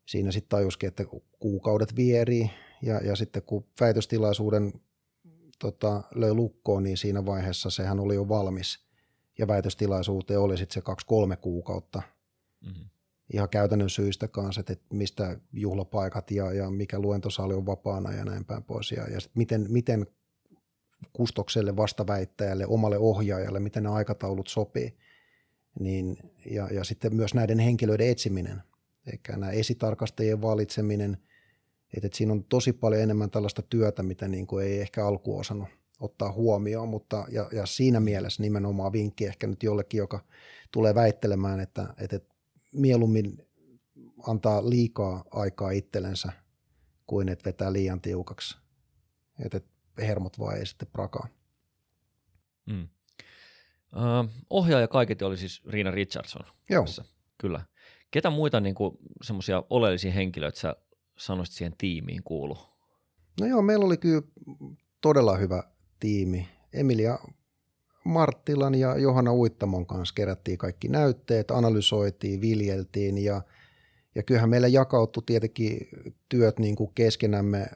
siinä 0.06 0.32
sitten 0.32 0.50
tajuskin, 0.50 0.88
että 0.88 1.04
kuukaudet 1.40 1.96
vierii 1.96 2.50
ja, 2.82 2.98
ja 2.98 3.16
sitten 3.16 3.44
kun 3.44 3.66
väitöstilaisuuden 3.80 4.74
tota, 5.60 6.04
löi 6.16 6.34
lukkoon, 6.34 6.84
niin 6.84 6.98
siinä 6.98 7.26
vaiheessa 7.26 7.70
sehän 7.70 8.00
oli 8.00 8.16
jo 8.16 8.30
valmis– 8.30 8.80
ja 9.38 9.48
väitöstilaisuuteen 9.48 10.40
oli 10.40 10.58
sitten 10.58 10.74
se 10.74 10.82
kaksi-kolme 10.82 11.38
kuukautta. 11.38 12.02
Mm-hmm. 12.66 12.90
Ihan 13.34 13.50
käytännön 13.50 13.90
syistä 13.90 14.28
kanssa, 14.28 14.60
että 14.62 14.75
mistä 14.94 15.40
juhlapaikat 15.54 16.32
ja, 16.32 16.54
ja 16.54 16.70
mikä 16.70 17.00
luentosali 17.00 17.54
on 17.54 17.66
vapaana 17.66 18.13
ja 18.13 18.25
näin 18.25 18.46
päin 18.46 18.63
pois. 18.63 18.92
Ja, 18.92 19.04
ja 19.10 19.20
miten, 19.36 19.66
miten 19.70 20.08
kustokselle, 21.13 21.75
vastaväittäjälle, 21.75 22.66
omalle 22.68 22.98
ohjaajalle, 22.98 23.60
miten 23.60 23.84
ne 23.84 23.90
aikataulut 23.90 24.48
sopii. 24.48 24.98
Niin, 25.80 26.18
ja, 26.52 26.68
ja 26.72 26.84
sitten 26.84 27.16
myös 27.16 27.34
näiden 27.34 27.60
henkilöiden 27.60 28.10
etsiminen, 28.10 28.62
eikä 29.12 29.38
nämä 29.38 29.52
esitarkastajien 29.52 30.42
valitseminen, 30.42 31.18
että, 31.94 32.08
että 32.08 32.18
siinä 32.18 32.34
on 32.34 32.44
tosi 32.44 32.74
paljon 32.74 33.02
enemmän 33.02 33.32
tällaista 33.32 33.62
työtä, 33.62 34.04
mitä 34.04 34.28
niin 34.28 34.48
kuin 34.48 34.66
ei 34.66 34.82
ehkä 34.82 35.08
alkuun 35.08 35.40
osannut 35.40 35.70
ottaa 36.04 36.32
huomioon, 36.32 36.90
mutta 36.90 37.26
ja, 37.30 37.50
ja 37.52 37.66
siinä 37.66 38.00
mielessä 38.00 38.42
nimenomaan 38.42 38.94
vinkki 38.94 39.26
ehkä 39.26 39.48
nyt 39.48 39.64
jollekin, 39.64 39.98
joka 39.98 40.20
tulee 40.72 40.96
väittelemään, 40.96 41.60
että, 41.60 41.94
että 41.98 42.20
mieluummin 42.74 43.48
antaa 44.28 44.70
liikaa 44.70 45.24
aikaa 45.32 45.72
itsellensä 45.72 46.32
kuin 47.08 47.30
että 47.30 47.46
vetää 47.46 47.74
liian 47.74 48.02
tiukaksi. 48.02 48.58
Että 49.46 49.62
hermot 49.98 50.40
vaan 50.40 50.58
ei 50.58 50.66
sitten 50.66 50.88
prakaa. 50.88 51.28
Mm. 52.66 52.88
Uh, 53.96 54.30
ohjaaja 54.50 54.88
kaiketi 54.88 55.24
oli 55.24 55.38
siis 55.38 55.62
Riina 55.66 55.92
Richardson. 55.92 56.46
Joo. 56.70 56.86
Tässä. 56.86 57.06
Kyllä. 57.38 57.62
Ketä 58.12 58.30
muita 58.30 58.60
niin 58.60 58.76
semmoisia 59.24 59.64
oleellisia 59.70 60.12
henkilöitä 60.12 60.60
sä 60.60 60.76
sanoisit 61.18 61.56
siihen 61.56 61.76
tiimiin 61.78 62.24
kuulu? 62.24 62.58
No 63.42 63.48
joo, 63.48 63.62
meillä 63.62 63.86
oli 63.86 63.98
kyllä 63.98 64.22
todella 65.02 65.38
hyvä 65.38 65.64
tiimi. 66.04 66.48
Emilia 66.74 67.20
Marttilan 68.04 68.76
ja 68.76 68.98
Johanna 68.98 69.34
Uittamon 69.34 69.86
kanssa 69.86 70.16
kerättiin 70.16 70.58
kaikki 70.58 70.88
näytteet, 70.88 71.52
analysoitiin, 71.52 72.42
viljeltiin 72.42 73.18
ja, 73.18 73.42
ja 74.16 74.24
kyllähän 74.24 74.50
meillä 74.50 74.68
jakautui 74.68 75.24
tietenkin 75.26 75.88
työt 76.30 76.60
niin 76.60 76.76
kuin 76.76 76.92
keskenämme. 76.96 77.68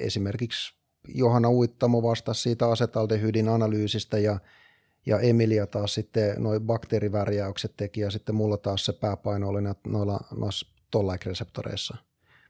Esimerkiksi 0.00 0.74
Johanna 1.08 1.50
Uittamo 1.50 2.02
vastasi 2.02 2.42
siitä 2.42 2.68
asetaldehydin 2.68 3.48
analyysistä 3.48 4.18
ja, 4.18 4.40
ja 5.06 5.20
Emilia 5.20 5.66
taas 5.66 5.94
sitten 5.94 6.34
noin 6.38 6.62
bakteerivärjäykset 6.62 7.74
teki 7.76 8.00
ja 8.00 8.10
sitten 8.10 8.34
mulla 8.34 8.56
taas 8.56 8.84
se 8.84 8.92
pääpaino 8.92 9.48
oli 9.48 9.60
noilla, 9.86 10.20
noissa 10.36 10.66
tollaik-reseptoreissa. 10.90 11.96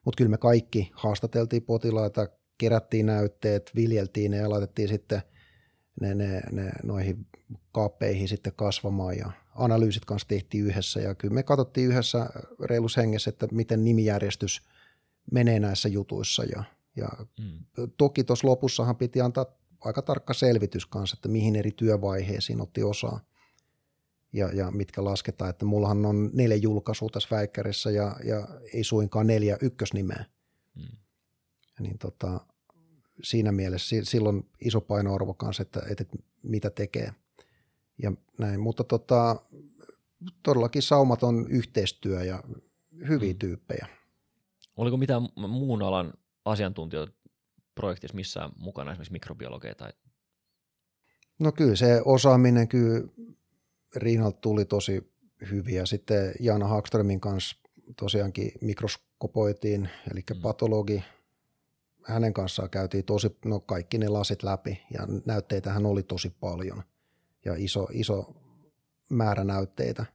Mutta 0.05 0.17
kyllä 0.19 0.31
me 0.31 0.39
kaikki 0.39 0.91
haastateltiin 0.95 1.63
potilaita, 1.63 2.29
kerättiin 2.59 3.07
näytteet, 3.07 3.71
viljeltiin 3.75 4.31
ne 4.31 4.37
ja 4.37 4.51
laitettiin 4.51 4.89
sitten 4.89 5.23
ne, 6.01 6.15
ne, 6.15 6.41
ne 6.53 6.73
noihin 6.83 7.27
kaappeihin 7.73 8.29
sitten 8.29 8.53
kasvamaan 8.57 9.19
ja 9.19 9.33
analyysit 9.55 10.05
kanssa 10.05 10.29
tehtiin 10.29 10.67
yhdessä 10.67 11.01
ja 11.01 11.15
kyllä 11.15 11.35
me 11.35 11.43
katsottiin 11.43 11.89
yhdessä 11.89 12.31
reilus 12.65 12.97
hengessä, 12.97 13.31
että 13.31 13.47
miten 13.53 13.85
nimijärjestys 13.85 14.63
menee 15.33 15.61
näissä 15.61 15.89
jutuissa 15.89 16.45
ja, 16.45 16.65
ja 16.97 17.09
mm. 17.41 17.65
toki 17.97 18.25
tuossa 18.25 18.49
lopussahan 18.49 18.97
piti 18.97 19.21
antaa 19.21 19.47
aika 19.81 20.03
tarkka 20.03 20.35
selvitys 20.35 20.87
kanssa, 20.87 21.17
että 21.19 21.29
mihin 21.29 21.57
eri 21.57 21.71
työvaiheisiin 21.73 22.61
otti 22.61 22.83
osaa 22.83 23.21
ja, 24.33 24.49
ja 24.53 24.71
mitkä 24.71 25.05
lasketaan, 25.05 25.51
että 25.51 25.65
mullahan 25.65 26.07
on 26.07 26.31
neljä 26.33 26.57
julkaisua 26.57 27.09
tässä 27.13 27.37
väikkärissä 27.37 27.91
ja, 27.91 28.17
ja 28.25 28.49
ei 28.75 28.85
suinkaan 28.85 29.27
neljä 29.27 29.59
ykkösnimeä. 29.61 30.25
Mm. 30.75 30.97
Niin 31.81 31.99
tota, 31.99 32.41
siinä 33.23 33.53
mielessä 33.53 33.97
silloin 34.03 34.51
iso 34.61 34.81
painoarvo 34.81 35.35
kanssa, 35.35 35.63
että, 35.63 35.83
että 35.91 36.05
mitä 36.43 36.71
tekee 36.71 37.13
ja 38.03 38.13
näin. 38.39 38.61
Mutta 38.61 38.85
tota, 38.85 39.37
todellakin 40.43 40.83
saumaton 40.83 41.47
yhteistyö 41.49 42.25
ja 42.25 42.43
hyviä 43.09 43.33
mm. 43.33 43.39
tyyppejä. 43.39 43.87
Oliko 44.77 44.97
mitään 44.97 45.29
muun 45.37 45.83
alan 45.83 46.13
asiantuntijoita 46.45 47.13
projektissa 47.75 48.17
missään 48.17 48.51
mukana, 48.57 48.93
esimerkiksi 48.93 49.13
mikrobiologeja 49.13 49.75
tai 49.75 49.93
No 51.39 51.53
kyllä 51.53 51.77
se 51.77 52.03
osaaminen 52.05 52.69
kyllä 52.69 53.09
Riinalta 53.97 54.39
tuli 54.41 54.65
tosi 54.65 55.13
hyviä. 55.51 55.87
Sitten 55.87 56.35
Jaana 56.41 56.69
Hagströmin 56.69 57.21
kanssa 57.21 57.57
tosiaankin 57.97 58.53
mikroskopoitiin, 58.61 59.89
eli 60.13 60.21
mm. 60.35 60.41
patologi. 60.43 61.05
Hänen 62.05 62.33
kanssaan 62.33 62.71
käytiin 62.71 63.05
tosi, 63.05 63.37
no 63.45 63.61
kaikki 63.61 63.99
ne 63.99 64.09
lasit 64.09 64.43
läpi 64.43 64.83
ja 64.91 65.01
näytteitä 65.27 65.73
hän 65.73 65.87
oli 65.87 66.03
tosi 66.03 66.31
paljon 66.41 66.83
ja 67.45 67.55
iso, 67.57 67.87
iso 67.93 68.35
määrä 69.11 69.45
näytteitä. 69.45 70.07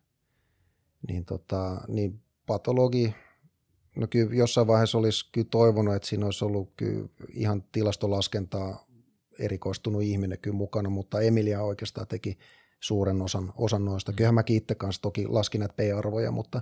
Niin, 1.07 1.25
tota, 1.25 1.81
niin 1.87 2.21
patologi, 2.45 3.15
no 3.95 4.07
kyllä 4.07 4.35
jossain 4.35 4.67
vaiheessa 4.67 4.97
olisi 4.97 5.29
kyllä 5.31 5.47
toivonut, 5.51 5.95
että 5.95 6.07
siinä 6.07 6.25
olisi 6.25 6.45
ollut 6.45 6.73
kyllä 6.77 7.07
ihan 7.33 7.63
tilastolaskentaa 7.71 8.87
erikoistunut 9.39 10.03
ihminen 10.03 10.39
kyllä 10.39 10.57
mukana, 10.57 10.89
mutta 10.89 11.21
Emilia 11.21 11.61
oikeastaan 11.61 12.07
teki 12.07 12.37
suuren 12.79 13.21
osan, 13.21 13.53
osan 13.57 13.85
noista. 13.85 14.13
Kyllähän 14.13 14.35
mäkin 14.35 14.57
itse 14.57 14.75
kanssa 14.75 15.01
toki 15.01 15.27
laskin 15.27 15.59
näitä 15.59 15.73
P-arvoja, 15.73 16.31
mutta, 16.31 16.61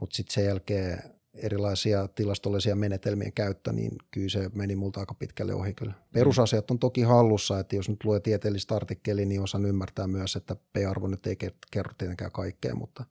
mutta 0.00 0.16
sitten 0.16 0.34
sen 0.34 0.44
jälkeen 0.44 1.15
erilaisia 1.36 2.08
tilastollisia 2.08 2.76
menetelmien 2.76 3.32
käyttö, 3.32 3.72
niin 3.72 3.92
kyllä 4.10 4.28
se 4.28 4.50
meni 4.54 4.76
multa 4.76 5.00
aika 5.00 5.14
pitkälle 5.14 5.54
ohi 5.54 5.74
kyllä. 5.74 5.92
Perusasiat 6.12 6.70
on 6.70 6.78
toki 6.78 7.02
hallussa, 7.02 7.58
että 7.58 7.76
jos 7.76 7.88
nyt 7.88 8.04
lue 8.04 8.20
tieteellistä 8.20 8.76
artikkeliä, 8.76 9.26
niin 9.26 9.42
osan 9.42 9.66
ymmärtää 9.66 10.06
myös, 10.06 10.36
että 10.36 10.56
P-arvo 10.56 11.06
nyt 11.06 11.26
ei 11.26 11.36
kerro 11.70 11.92
tietenkään 11.98 12.32
kaikkea, 12.32 12.74
mutta, 12.74 13.04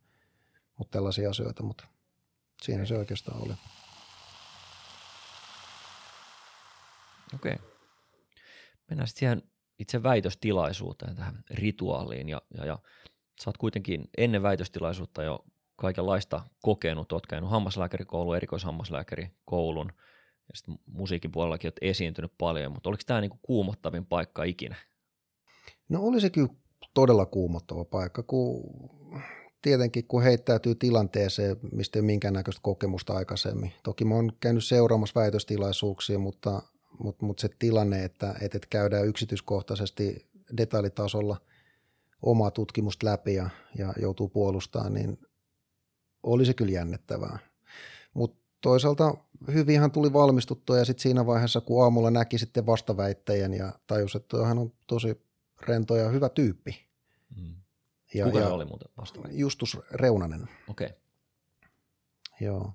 mutta 0.77 0.91
tällaisia 0.91 1.29
asioita, 1.29 1.63
mutta 1.63 1.87
siinä 2.61 2.85
se 2.85 2.97
oikeastaan 2.97 3.41
oli. 3.41 3.53
Okei. 7.35 7.53
Okay. 7.53 7.67
Mennään 8.89 9.07
sitten 9.07 9.19
siihen 9.19 9.43
itse 9.79 10.03
väitöstilaisuuteen, 10.03 11.15
tähän 11.15 11.43
rituaaliin. 11.49 12.29
Ja, 12.29 12.41
ja, 12.57 12.65
ja 12.65 12.79
sä 13.43 13.49
oot 13.49 13.57
kuitenkin 13.57 14.09
ennen 14.17 14.43
väitöstilaisuutta 14.43 15.23
jo 15.23 15.45
kaikenlaista 15.75 16.41
kokenut. 16.61 17.11
Oot 17.11 17.27
käynyt 17.27 17.49
hammaslääkärikoulun, 17.49 18.35
erikoishammaslääkärikoulun 18.35 19.91
ja 20.47 20.55
sitten 20.55 20.79
musiikin 20.85 21.31
puolellakin 21.31 21.67
oot 21.67 21.75
esiintynyt 21.81 22.31
paljon, 22.37 22.71
mutta 22.71 22.89
oliko 22.89 23.03
tämä 23.05 23.21
niinku 23.21 23.39
kuumottavin 23.41 24.05
paikka 24.05 24.43
ikinä? 24.43 24.75
No 25.89 25.99
oli 26.01 26.21
se 26.21 26.29
kyllä 26.29 26.49
todella 26.93 27.25
kuumottava 27.25 27.85
paikka, 27.85 28.23
kun 28.23 28.63
tietenkin 29.61 30.07
kun 30.07 30.23
heittäytyy 30.23 30.75
tilanteeseen, 30.75 31.57
mistä 31.71 31.99
ei 31.99 32.01
ole 32.01 32.05
minkäännäköistä 32.05 32.59
kokemusta 32.63 33.13
aikaisemmin. 33.13 33.73
Toki 33.83 34.05
mä 34.05 34.15
oon 34.15 34.31
käynyt 34.39 34.63
seuraamassa 34.63 35.19
väitöstilaisuuksia, 35.19 36.19
mutta 36.19 36.61
mutta 36.99 37.25
mut 37.25 37.39
se 37.39 37.49
tilanne, 37.59 38.03
että, 38.03 38.35
että 38.41 38.59
käydään 38.69 39.07
yksityiskohtaisesti 39.07 40.25
detaljitasolla 40.57 41.37
omaa 42.21 42.51
tutkimusta 42.51 43.05
läpi 43.05 43.33
ja, 43.33 43.49
ja 43.77 43.93
joutuu 44.01 44.29
puolustamaan, 44.29 44.93
niin 44.93 45.17
oli 46.25 46.45
se 46.45 46.53
kyllä 46.53 46.71
jännittävää. 46.71 47.39
Mutta 48.13 48.37
toisaalta 48.61 49.13
hyvinhän 49.53 49.91
tuli 49.91 50.13
valmistuttua 50.13 50.77
ja 50.77 50.85
sitten 50.85 51.01
siinä 51.01 51.25
vaiheessa, 51.25 51.61
kun 51.61 51.83
aamulla 51.83 52.11
näki 52.11 52.37
sitten 52.37 52.65
vastaväittäjän 52.65 53.53
ja 53.53 53.73
tajusi, 53.87 54.17
että 54.17 54.45
hän 54.45 54.57
on 54.57 54.73
tosi 54.87 55.21
rento 55.61 55.95
ja 55.95 56.09
hyvä 56.09 56.29
tyyppi. 56.29 56.85
Mm. 57.35 57.55
Ja, 58.13 58.25
Kuka 58.25 58.39
ja 58.39 58.49
oli 58.49 58.65
muuten 58.65 58.89
vastaväittäjä? 58.97 59.39
Justus 59.39 59.77
Reunanen. 59.91 60.49
Okei. 60.69 60.87
Okay. 60.87 60.97
Joo. 62.41 62.73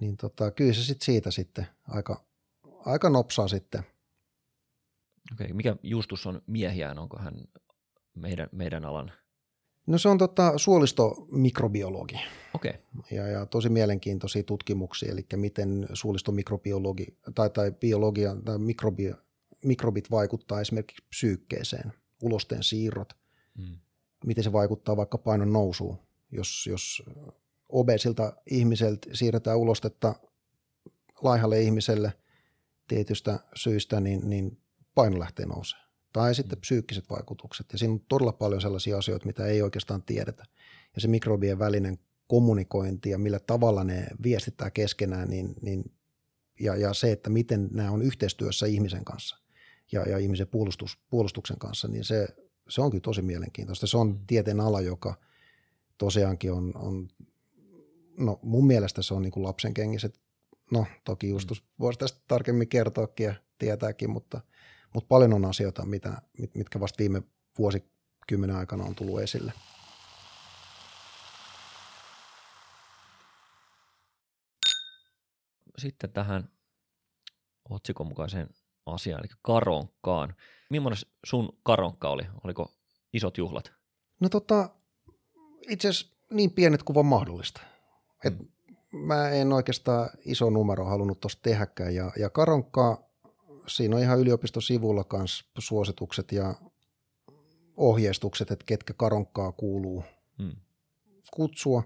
Niin 0.00 0.16
tota, 0.16 0.50
kyllä 0.50 0.72
se 0.72 0.84
sitten 0.84 1.06
siitä 1.06 1.30
sitten 1.30 1.66
aika 1.88 2.26
aika 2.86 3.10
nopsaa 3.10 3.48
sitten. 3.48 3.82
Okei, 5.32 5.52
mikä 5.52 5.76
Justus 5.82 6.26
on 6.26 6.42
miehiään, 6.46 6.98
onko 6.98 7.18
hän 7.18 7.34
meidän, 8.14 8.48
meidän 8.52 8.84
alan? 8.84 9.12
No 9.86 9.98
se 9.98 10.08
on 10.08 10.18
tota, 10.18 10.52
suolistomikrobiologi. 10.58 12.20
Okei. 12.54 12.74
Ja, 13.10 13.26
ja 13.26 13.46
tosi 13.46 13.68
mielenkiintoisia 13.68 14.42
tutkimuksia, 14.42 15.12
eli 15.12 15.26
miten 15.36 15.88
suolistomikrobiologi 15.92 17.06
tai, 17.34 17.50
tai 17.50 17.72
biologia 17.72 18.36
tai 18.44 18.58
mikrobi, 18.58 19.12
mikrobit 19.64 20.10
vaikuttaa 20.10 20.60
esimerkiksi 20.60 21.04
psyykkeeseen, 21.08 21.92
ulosten 22.22 22.62
siirrot, 22.62 23.12
hmm. 23.56 23.78
miten 24.26 24.44
se 24.44 24.52
vaikuttaa 24.52 24.96
vaikka 24.96 25.18
painon 25.18 25.52
nousuun. 25.52 25.98
Jos, 26.32 26.66
jos 26.70 27.02
obesilta 27.68 28.32
ihmiseltä 28.50 29.08
siirretään 29.12 29.58
ulostetta 29.58 30.14
laihalle 31.22 31.62
ihmiselle– 31.62 32.12
tietystä 32.88 33.38
syistä, 33.54 34.00
niin, 34.00 34.30
niin 34.30 34.58
paino 34.94 35.18
lähtee 35.18 35.46
nousee. 35.46 35.80
Tai 36.16 36.34
sitten 36.34 36.60
psyykkiset 36.60 37.10
vaikutukset. 37.10 37.66
Ja 37.72 37.78
siinä 37.78 37.92
on 37.92 38.00
todella 38.08 38.32
paljon 38.32 38.60
sellaisia 38.60 38.98
asioita, 38.98 39.26
mitä 39.26 39.46
ei 39.46 39.62
oikeastaan 39.62 40.02
tiedetä. 40.02 40.44
Ja 40.94 41.00
se 41.00 41.08
mikrobien 41.08 41.58
välinen 41.58 41.98
kommunikointi 42.26 43.10
ja 43.10 43.18
millä 43.18 43.38
tavalla 43.38 43.84
ne 43.84 44.06
viestittää 44.22 44.70
keskenään, 44.70 45.30
niin, 45.30 45.54
niin, 45.62 45.92
ja, 46.60 46.76
ja 46.76 46.94
se, 46.94 47.12
että 47.12 47.30
miten 47.30 47.68
nämä 47.72 47.90
on 47.90 48.02
yhteistyössä 48.02 48.66
ihmisen 48.66 49.04
kanssa 49.04 49.38
ja, 49.92 50.02
ja 50.02 50.18
ihmisen 50.18 50.48
puolustus, 50.48 50.98
puolustuksen 51.10 51.58
kanssa, 51.58 51.88
niin 51.88 52.04
se, 52.04 52.28
se 52.68 52.80
on 52.80 52.90
kyllä 52.90 53.02
tosi 53.02 53.22
mielenkiintoista. 53.22 53.86
Se 53.86 53.96
on 53.96 54.08
mm. 54.08 54.18
tieteen 54.26 54.60
ala, 54.60 54.80
joka 54.80 55.14
tosiaankin 55.98 56.52
on, 56.52 56.72
on 56.76 57.08
no 58.18 58.38
mun 58.42 58.66
mielestä 58.66 59.02
se 59.02 59.14
on 59.14 59.22
niin 59.22 59.32
kuin 59.32 59.44
lapsen 59.44 59.74
kengiset 59.74 60.20
no 60.70 60.86
toki 61.04 61.28
Justus 61.28 61.62
mm. 61.62 61.68
voisi 61.80 61.98
tästä 61.98 62.20
tarkemmin 62.28 62.68
kertoakin 62.68 63.26
ja 63.26 63.34
tietääkin, 63.58 64.10
mutta, 64.10 64.40
mutta 64.94 65.08
paljon 65.08 65.32
on 65.32 65.44
asioita, 65.44 65.86
mitä, 65.86 66.22
mitkä 66.54 66.80
vasta 66.80 66.98
viime 66.98 67.22
vuosikymmenen 67.58 68.56
aikana 68.56 68.84
on 68.84 68.94
tullut 68.94 69.20
esille. 69.20 69.52
Sitten 75.78 76.10
tähän 76.10 76.50
otsikon 77.70 78.06
mukaiseen 78.06 78.48
asiaan, 78.86 79.20
eli 79.20 79.28
karonkkaan. 79.42 80.34
Millainen 80.70 81.02
sun 81.24 81.58
karonkka 81.62 82.08
oli? 82.08 82.22
Oliko 82.44 82.74
isot 83.12 83.38
juhlat? 83.38 83.72
No 84.20 84.28
tota, 84.28 84.70
itse 85.68 85.88
asiassa 85.88 86.16
niin 86.30 86.50
pienet 86.50 86.82
kuin 86.82 86.94
vaan 86.94 87.06
mahdollista. 87.06 87.60
Et 88.24 88.38
mm 88.38 88.56
mä 88.96 89.30
en 89.30 89.52
oikeastaan 89.52 90.10
iso 90.24 90.50
numero 90.50 90.84
halunnut 90.84 91.20
tuosta 91.20 91.42
tehdäkään. 91.42 91.94
Ja, 91.94 92.12
ja 92.18 92.30
karonkkaa, 92.30 93.05
siinä 93.66 93.96
on 93.96 94.02
ihan 94.02 94.18
yliopistosivulla 94.18 95.04
kanssa 95.04 95.44
suositukset 95.58 96.32
ja 96.32 96.54
ohjeistukset, 97.76 98.50
että 98.50 98.64
ketkä 98.66 98.94
karonkkaa 98.94 99.52
kuuluu 99.52 100.04
hmm. 100.38 100.56
kutsua. 101.30 101.82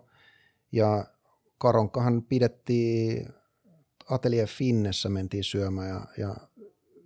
Ja 0.72 1.04
karonkkahan 1.58 2.22
pidettiin 2.22 3.28
Atelier 4.10 4.48
Finnessä 4.48 5.08
mentiin 5.08 5.44
syömään 5.44 5.88
ja, 5.88 6.06
ja 6.18 6.36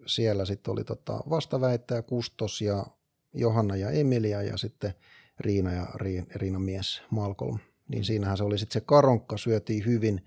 siellä 0.07 0.45
sitten 0.45 0.73
oli 0.73 0.85
tota 0.85 1.21
vastaväittäjä 1.31 2.03
Kustos 2.03 2.61
ja 2.61 2.87
Johanna 3.35 3.77
ja 3.77 3.91
Emilia 3.91 4.43
ja 4.43 4.57
sitten 4.57 4.95
Riina 5.41 5.73
ja 5.73 5.87
Riinan 6.35 6.63
mies 6.63 7.03
Malcolm. 7.11 7.59
Niin 7.89 8.03
mm. 8.03 8.05
siinähän 8.05 8.37
se 8.37 8.45
oli 8.45 8.59
sitten 8.59 8.81
se 8.81 8.87
karonkka 8.87 9.37
syötiin 9.37 9.87
hyvin 9.87 10.27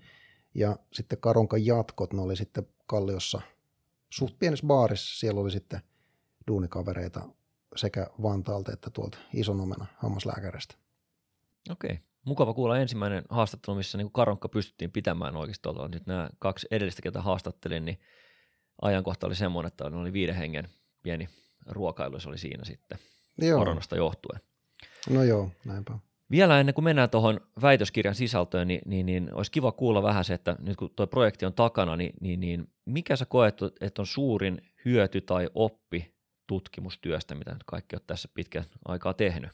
ja 0.54 0.76
sitten 0.92 1.18
karonkan 1.20 1.66
jatkot, 1.66 2.12
ne 2.12 2.22
oli 2.22 2.36
sitten 2.36 2.66
Kalliossa 2.86 3.40
suht 4.10 4.38
pienessä 4.38 4.66
baarissa. 4.66 5.18
Siellä 5.18 5.40
oli 5.40 5.50
sitten 5.50 5.80
duunikavereita 6.46 7.28
sekä 7.76 8.06
Vantaalta 8.22 8.72
että 8.72 8.90
tuolta 8.90 9.18
Isonumena 9.34 9.86
hammaslääkäristä. 9.96 10.74
Okei. 11.70 11.90
Okay. 11.92 12.04
Mukava 12.24 12.54
kuulla 12.54 12.78
ensimmäinen 12.78 13.24
haastattelu, 13.28 13.76
missä 13.76 13.98
niin 13.98 14.12
karonkka 14.12 14.48
pystyttiin 14.48 14.92
pitämään 14.92 15.36
oikeastaan. 15.36 15.90
Nyt 15.90 16.06
nämä 16.06 16.30
kaksi 16.38 16.66
edellistä, 16.70 17.02
ketä 17.02 17.22
haastattelin, 17.22 17.84
niin 17.84 18.00
ajankohta 18.82 19.26
oli 19.26 19.34
semmoinen, 19.34 19.68
että 19.68 19.84
oli 19.84 20.12
viiden 20.12 20.34
hengen 20.34 20.68
pieni 21.02 21.28
ruokailu, 21.66 22.20
se 22.20 22.28
oli 22.28 22.38
siinä 22.38 22.64
sitten 22.64 22.98
joo. 23.38 23.58
koronasta 23.58 23.96
johtuen. 23.96 24.40
No 25.10 25.22
joo, 25.22 25.50
näinpä. 25.64 25.98
Vielä 26.30 26.60
ennen 26.60 26.74
kuin 26.74 26.84
mennään 26.84 27.10
tuohon 27.10 27.40
väitöskirjan 27.62 28.14
sisältöön, 28.14 28.68
niin, 28.68 28.80
niin, 28.86 29.06
niin 29.06 29.34
olisi 29.34 29.50
kiva 29.50 29.72
kuulla 29.72 30.02
vähän 30.02 30.24
se, 30.24 30.34
että 30.34 30.56
nyt 30.58 30.76
kun 30.76 30.90
tuo 30.96 31.06
projekti 31.06 31.46
on 31.46 31.52
takana, 31.52 31.96
niin, 31.96 32.12
niin, 32.20 32.40
niin 32.40 32.68
mikä 32.88 33.16
sä 33.16 33.26
koet, 33.26 33.54
että 33.80 34.02
on 34.02 34.06
suurin 34.06 34.62
hyöty 34.84 35.20
tai 35.20 35.48
oppi 35.54 36.14
tutkimustyöstä, 36.46 37.34
mitä 37.34 37.52
nyt 37.52 37.64
kaikki 37.66 37.96
on 37.96 38.02
tässä 38.06 38.28
pitkän 38.34 38.64
aikaa 38.84 39.14
tehnyt? 39.14 39.50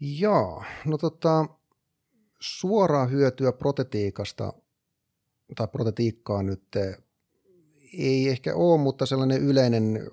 Joo, 0.00 0.64
no 0.84 0.98
tota, 0.98 1.46
suoraa 2.40 3.06
hyötyä 3.06 3.52
protetiikasta 3.52 4.52
tai 5.56 5.68
protetiikkaa 5.68 6.42
nyt 6.42 6.64
ei 7.98 8.28
ehkä 8.28 8.54
ole, 8.54 8.80
mutta 8.80 9.06
sellainen 9.06 9.42
yleinen 9.42 10.10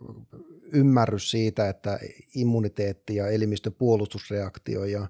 ymmärrys 0.73 1.31
siitä, 1.31 1.69
että 1.69 1.99
immuniteetti 2.35 3.15
ja 3.15 3.27
elimistön 3.27 3.73
puolustusreaktio 3.73 4.85
ja, 4.85 5.07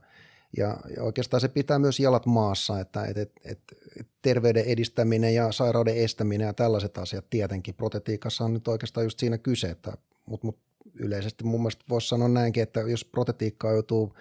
ja, 0.57 0.77
ja 0.95 1.03
oikeastaan 1.03 1.41
se 1.41 1.47
pitää 1.47 1.79
myös 1.79 1.99
jalat 1.99 2.25
maassa, 2.25 2.79
että 2.79 3.05
et, 3.05 3.17
et, 3.17 3.31
et 3.45 4.07
terveyden 4.21 4.65
edistäminen 4.65 5.35
ja 5.35 5.51
sairauden 5.51 5.97
estäminen 5.97 6.45
ja 6.45 6.53
tällaiset 6.53 6.97
asiat 6.97 7.29
tietenkin 7.29 7.75
protetiikassa 7.75 8.43
on 8.43 8.53
nyt 8.53 8.67
oikeastaan 8.67 9.03
just 9.03 9.19
siinä 9.19 9.37
kyse, 9.37 9.69
että, 9.69 9.97
mutta 10.25 10.47
mut 10.47 10.57
yleisesti 10.93 11.43
mun 11.43 11.59
mielestä 11.59 11.85
voisi 11.89 12.07
sanoa 12.07 12.27
näinkin, 12.27 12.63
että 12.63 12.79
jos 12.79 13.05
protetiikkaa 13.05 13.71
joutuu 13.71 14.17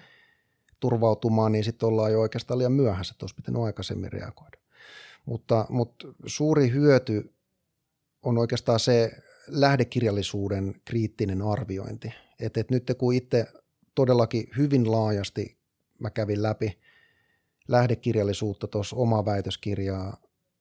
turvautumaan, 0.80 1.52
niin 1.52 1.64
sitten 1.64 1.86
ollaan 1.86 2.12
jo 2.12 2.20
oikeastaan 2.20 2.58
liian 2.58 2.72
myöhässä, 2.72 3.12
että 3.12 3.24
olisi 3.24 3.34
pitänyt 3.34 3.62
aikaisemmin 3.62 4.12
reagoida. 4.12 4.58
Mutta, 5.26 5.66
mutta 5.68 6.08
suuri 6.26 6.70
hyöty 6.70 7.34
on 8.22 8.38
oikeastaan 8.38 8.80
se 8.80 9.12
lähdekirjallisuuden 9.48 10.74
kriittinen 10.84 11.42
arviointi. 11.42 12.14
Että 12.40 12.60
et 12.60 12.70
nyt 12.70 12.92
kun 12.98 13.14
itse 13.14 13.46
todellakin 13.94 14.46
hyvin 14.56 14.90
laajasti 14.90 15.61
mä 16.02 16.10
kävin 16.10 16.42
läpi 16.42 16.78
lähdekirjallisuutta 17.68 18.66
tuossa 18.66 18.96
omaa 18.96 19.24
väitöskirjaa, 19.24 20.16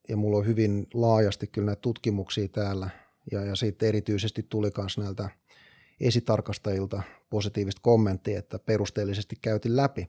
ja 0.10 0.17
mulla 0.17 0.38
on 0.38 0.45
hyvin 0.45 0.88
laajasti 0.93 1.47
kyllä 1.47 1.65
näitä 1.65 1.82
tutkimuksia 1.82 2.47
täällä, 2.47 2.89
ja, 3.32 3.45
ja 3.45 3.56
sitten 3.56 3.89
erityisesti 3.89 4.43
tuli 4.43 4.71
myös 4.77 4.97
näiltä 4.97 5.30
esitarkastajilta 5.99 7.04
positiivista 7.30 7.82
kommenttia, 7.84 8.39
että 8.39 8.60
perusteellisesti 8.60 9.36
käytin 9.41 9.75
läpi, 9.75 10.08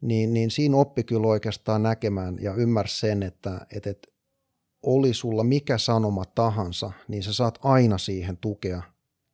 niin, 0.00 0.34
niin 0.34 0.50
siinä 0.50 0.76
oppi 0.76 1.04
kyllä 1.04 1.26
oikeastaan 1.26 1.82
näkemään 1.82 2.38
ja 2.40 2.54
ymmärsi 2.54 2.98
sen, 3.00 3.22
että, 3.22 3.66
että, 3.76 3.90
että 3.90 4.08
oli 4.82 5.14
sulla 5.14 5.44
mikä 5.44 5.78
sanoma 5.78 6.24
tahansa, 6.24 6.92
niin 7.08 7.22
sä 7.22 7.32
saat 7.32 7.58
aina 7.62 7.98
siihen 7.98 8.36
tukea 8.36 8.82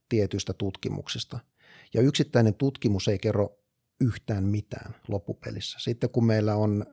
tietystä 0.09 0.53
tutkimuksista. 0.53 1.39
Ja 1.95 2.03
yksittäinen 2.03 2.55
tutkimus 2.55 3.09
ei 3.09 3.19
kerro 3.19 3.59
yhtään 4.01 4.45
mitään 4.45 4.95
loppupelissä. 5.09 5.79
Sitten 5.81 6.11
kun 6.11 6.27
meillä 6.27 6.57
on 6.57 6.87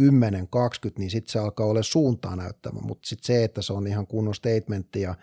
10-20, 0.00 0.04
niin 0.98 1.10
sitten 1.10 1.32
se 1.32 1.38
alkaa 1.38 1.66
olla 1.66 1.82
suuntaa 1.82 2.36
näyttämä, 2.36 2.80
mutta 2.80 3.08
sitten 3.08 3.26
se, 3.26 3.44
että 3.44 3.62
se 3.62 3.72
on 3.72 3.86
ihan 3.86 4.06
kunnon 4.06 4.34
statementti 4.34 5.00
ja 5.00 5.14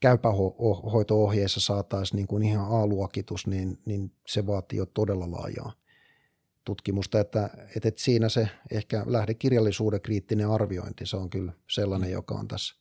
käypähoito-ohjeessa 0.00 1.60
saataisiin 1.60 2.16
niin 2.16 2.26
kuin 2.26 2.42
ihan 2.42 2.66
A-luokitus, 2.66 3.46
niin, 3.46 3.78
niin 3.86 4.12
se 4.26 4.46
vaatii 4.46 4.78
jo 4.78 4.86
todella 4.86 5.30
laajaa 5.30 5.72
tutkimusta, 6.64 7.20
että, 7.20 7.50
että, 7.76 7.88
että 7.88 8.02
siinä 8.02 8.28
se 8.28 8.48
ehkä 8.70 9.02
lähdekirjallisuuden 9.06 10.00
kriittinen 10.00 10.50
arviointi, 10.50 11.06
se 11.06 11.16
on 11.16 11.30
kyllä 11.30 11.52
sellainen, 11.70 12.08
mm. 12.08 12.12
joka 12.12 12.34
on 12.34 12.48
tässä, 12.48 12.74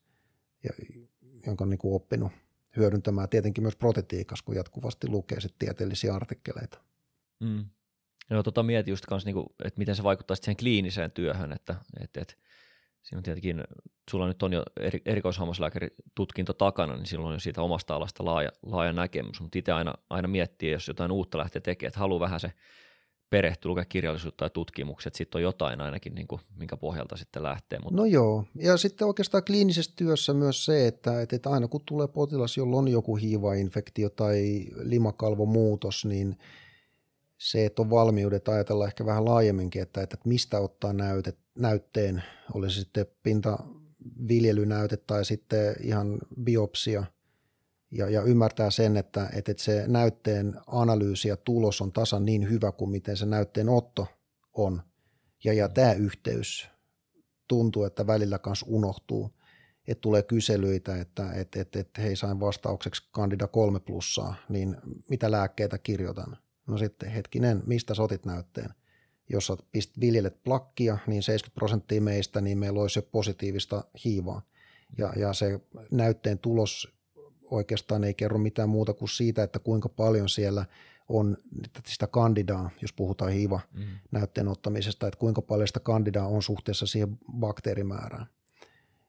jonka 1.45 1.63
on 1.63 1.69
niin 1.69 1.77
kuin 1.77 1.95
oppinut 1.95 2.31
hyödyntämään 2.77 3.29
tietenkin 3.29 3.63
myös 3.63 3.75
protetiikassa, 3.75 4.45
kun 4.45 4.55
jatkuvasti 4.55 5.07
lukee 5.07 5.39
sitten 5.39 5.59
tieteellisiä 5.59 6.15
artikkeleita. 6.15 6.92
Mm. 7.43 7.65
Joo, 8.29 8.43
tota 8.43 8.63
mietin 8.63 8.91
just 8.91 9.05
kanssa, 9.05 9.29
niin 9.29 9.45
että 9.65 9.77
miten 9.77 9.95
se 9.95 10.03
vaikuttaa 10.03 10.35
siihen 10.35 10.57
kliiniseen 10.57 11.11
työhön, 11.11 11.51
että, 11.51 11.75
että, 12.01 12.21
että 12.21 12.33
siinä 13.01 13.17
on 13.17 13.23
tietenkin, 13.23 13.63
sulla 14.11 14.27
nyt 14.27 14.43
on 14.43 14.53
jo 14.53 14.63
eri, 14.79 15.01
erikoishammaslääkäritutkinto 15.05 16.53
takana, 16.53 16.95
niin 16.95 17.05
silloin 17.05 17.27
on 17.27 17.35
jo 17.35 17.39
siitä 17.39 17.61
omasta 17.61 17.95
alasta 17.95 18.25
laaja, 18.25 18.49
laaja 18.65 18.93
näkemys, 18.93 19.41
mutta 19.41 19.59
itse 19.59 19.71
aina, 19.71 19.93
aina 20.09 20.27
miettii, 20.27 20.71
jos 20.71 20.87
jotain 20.87 21.11
uutta 21.11 21.37
lähtee 21.37 21.61
tekemään, 21.61 21.89
että 21.89 21.99
haluaa 21.99 22.19
vähän 22.19 22.39
se 22.39 22.51
perehtyä, 23.29 23.69
lukea 23.69 23.85
kirjallisuutta 23.85 24.45
ja 24.45 24.49
tutkimuksia, 24.49 25.07
että 25.07 25.17
sitten 25.17 25.39
on 25.39 25.43
jotain 25.43 25.81
ainakin, 25.81 26.15
niin 26.15 26.27
kuin, 26.27 26.41
minkä 26.55 26.77
pohjalta 26.77 27.17
sitten 27.17 27.43
lähtee. 27.43 27.79
Mutta... 27.79 27.95
No 27.95 28.05
joo, 28.05 28.45
ja 28.55 28.77
sitten 28.77 29.07
oikeastaan 29.07 29.43
kliinisessä 29.43 29.91
työssä 29.95 30.33
myös 30.33 30.65
se, 30.65 30.87
että, 30.87 31.21
että 31.21 31.49
aina 31.49 31.67
kun 31.67 31.81
tulee 31.85 32.07
potilas, 32.07 32.57
jolla 32.57 32.77
on 32.77 32.87
joku 32.87 33.15
hiivainfektio 33.15 34.09
tai 34.09 34.65
limakalvomuutos, 34.83 36.05
niin 36.05 36.37
se, 37.43 37.65
että 37.65 37.81
on 37.81 37.89
valmiudet 37.89 38.47
ajatella 38.47 38.87
ehkä 38.87 39.05
vähän 39.05 39.25
laajemminkin, 39.25 39.81
että, 39.81 40.01
että 40.01 40.17
mistä 40.25 40.59
ottaa 40.59 40.93
näytet, 40.93 41.37
näytteen, 41.55 42.23
oli 42.53 42.71
se 42.71 42.79
sitten 42.79 43.05
pintaviljelynäyte 43.23 44.97
tai 44.97 45.25
sitten 45.25 45.75
ihan 45.81 46.19
biopsia– 46.43 47.03
ja, 47.93 48.09
ja 48.09 48.21
ymmärtää 48.21 48.71
sen, 48.71 48.97
että, 48.97 49.29
että 49.33 49.53
se 49.57 49.83
näytteen 49.87 50.53
analyysi 50.67 51.27
ja 51.27 51.37
tulos 51.37 51.81
on 51.81 51.91
tasan 51.91 52.25
niin 52.25 52.49
hyvä 52.49 52.71
kuin 52.71 52.89
miten 52.89 53.17
se 53.17 53.25
näytteen 53.25 53.69
otto 53.69 54.07
on. 54.53 54.81
Ja, 55.43 55.53
ja 55.53 55.69
tämä 55.69 55.93
yhteys 55.93 56.69
tuntuu, 57.47 57.83
että 57.83 58.07
välillä 58.07 58.39
kanssa 58.39 58.65
unohtuu, 58.69 59.31
että 59.87 60.01
tulee 60.01 60.23
kyselyitä, 60.23 61.01
että, 61.01 61.31
että, 61.31 61.61
että, 61.61 61.79
että 61.79 62.01
hei 62.01 62.15
sain 62.15 62.39
vastaukseksi 62.39 63.09
kandida 63.11 63.47
kolme 63.47 63.79
plussaa, 63.79 64.35
niin 64.49 64.77
mitä 65.09 65.31
lääkkeitä 65.31 65.77
kirjoitan? 65.77 66.37
No 66.67 66.77
sitten 66.77 67.09
hetkinen, 67.09 67.63
mistä 67.65 67.93
sotit 67.93 68.25
näytteen? 68.25 68.69
Jos 69.29 69.47
sä 69.47 69.57
pist, 69.71 69.99
viljelet 69.99 70.43
plakkia, 70.43 70.97
niin 71.07 71.23
70 71.23 71.55
prosenttia 71.55 72.01
meistä, 72.01 72.41
niin 72.41 72.57
meillä 72.57 72.81
olisi 72.81 72.99
jo 72.99 73.03
positiivista 73.03 73.83
hiivaa. 74.05 74.41
Ja, 74.97 75.13
ja 75.15 75.33
se 75.33 75.59
näytteen 75.91 76.39
tulos 76.39 76.93
oikeastaan 77.51 78.03
ei 78.03 78.13
kerro 78.13 78.37
mitään 78.37 78.69
muuta 78.69 78.93
kuin 78.93 79.09
siitä, 79.09 79.43
että 79.43 79.59
kuinka 79.59 79.89
paljon 79.89 80.29
siellä 80.29 80.65
on 81.09 81.37
sitä 81.85 82.07
kandidaa, 82.07 82.69
jos 82.81 82.93
puhutaan 82.93 83.31
hiiva 83.31 83.59
mm. 83.73 83.83
näytteen 84.11 84.47
ottamisesta, 84.47 85.07
että 85.07 85.19
kuinka 85.19 85.41
paljon 85.41 85.67
sitä 85.67 85.79
kandidaa 85.79 86.27
on 86.27 86.43
suhteessa 86.43 86.85
siihen 86.85 87.17
bakteerimäärään. 87.39 88.25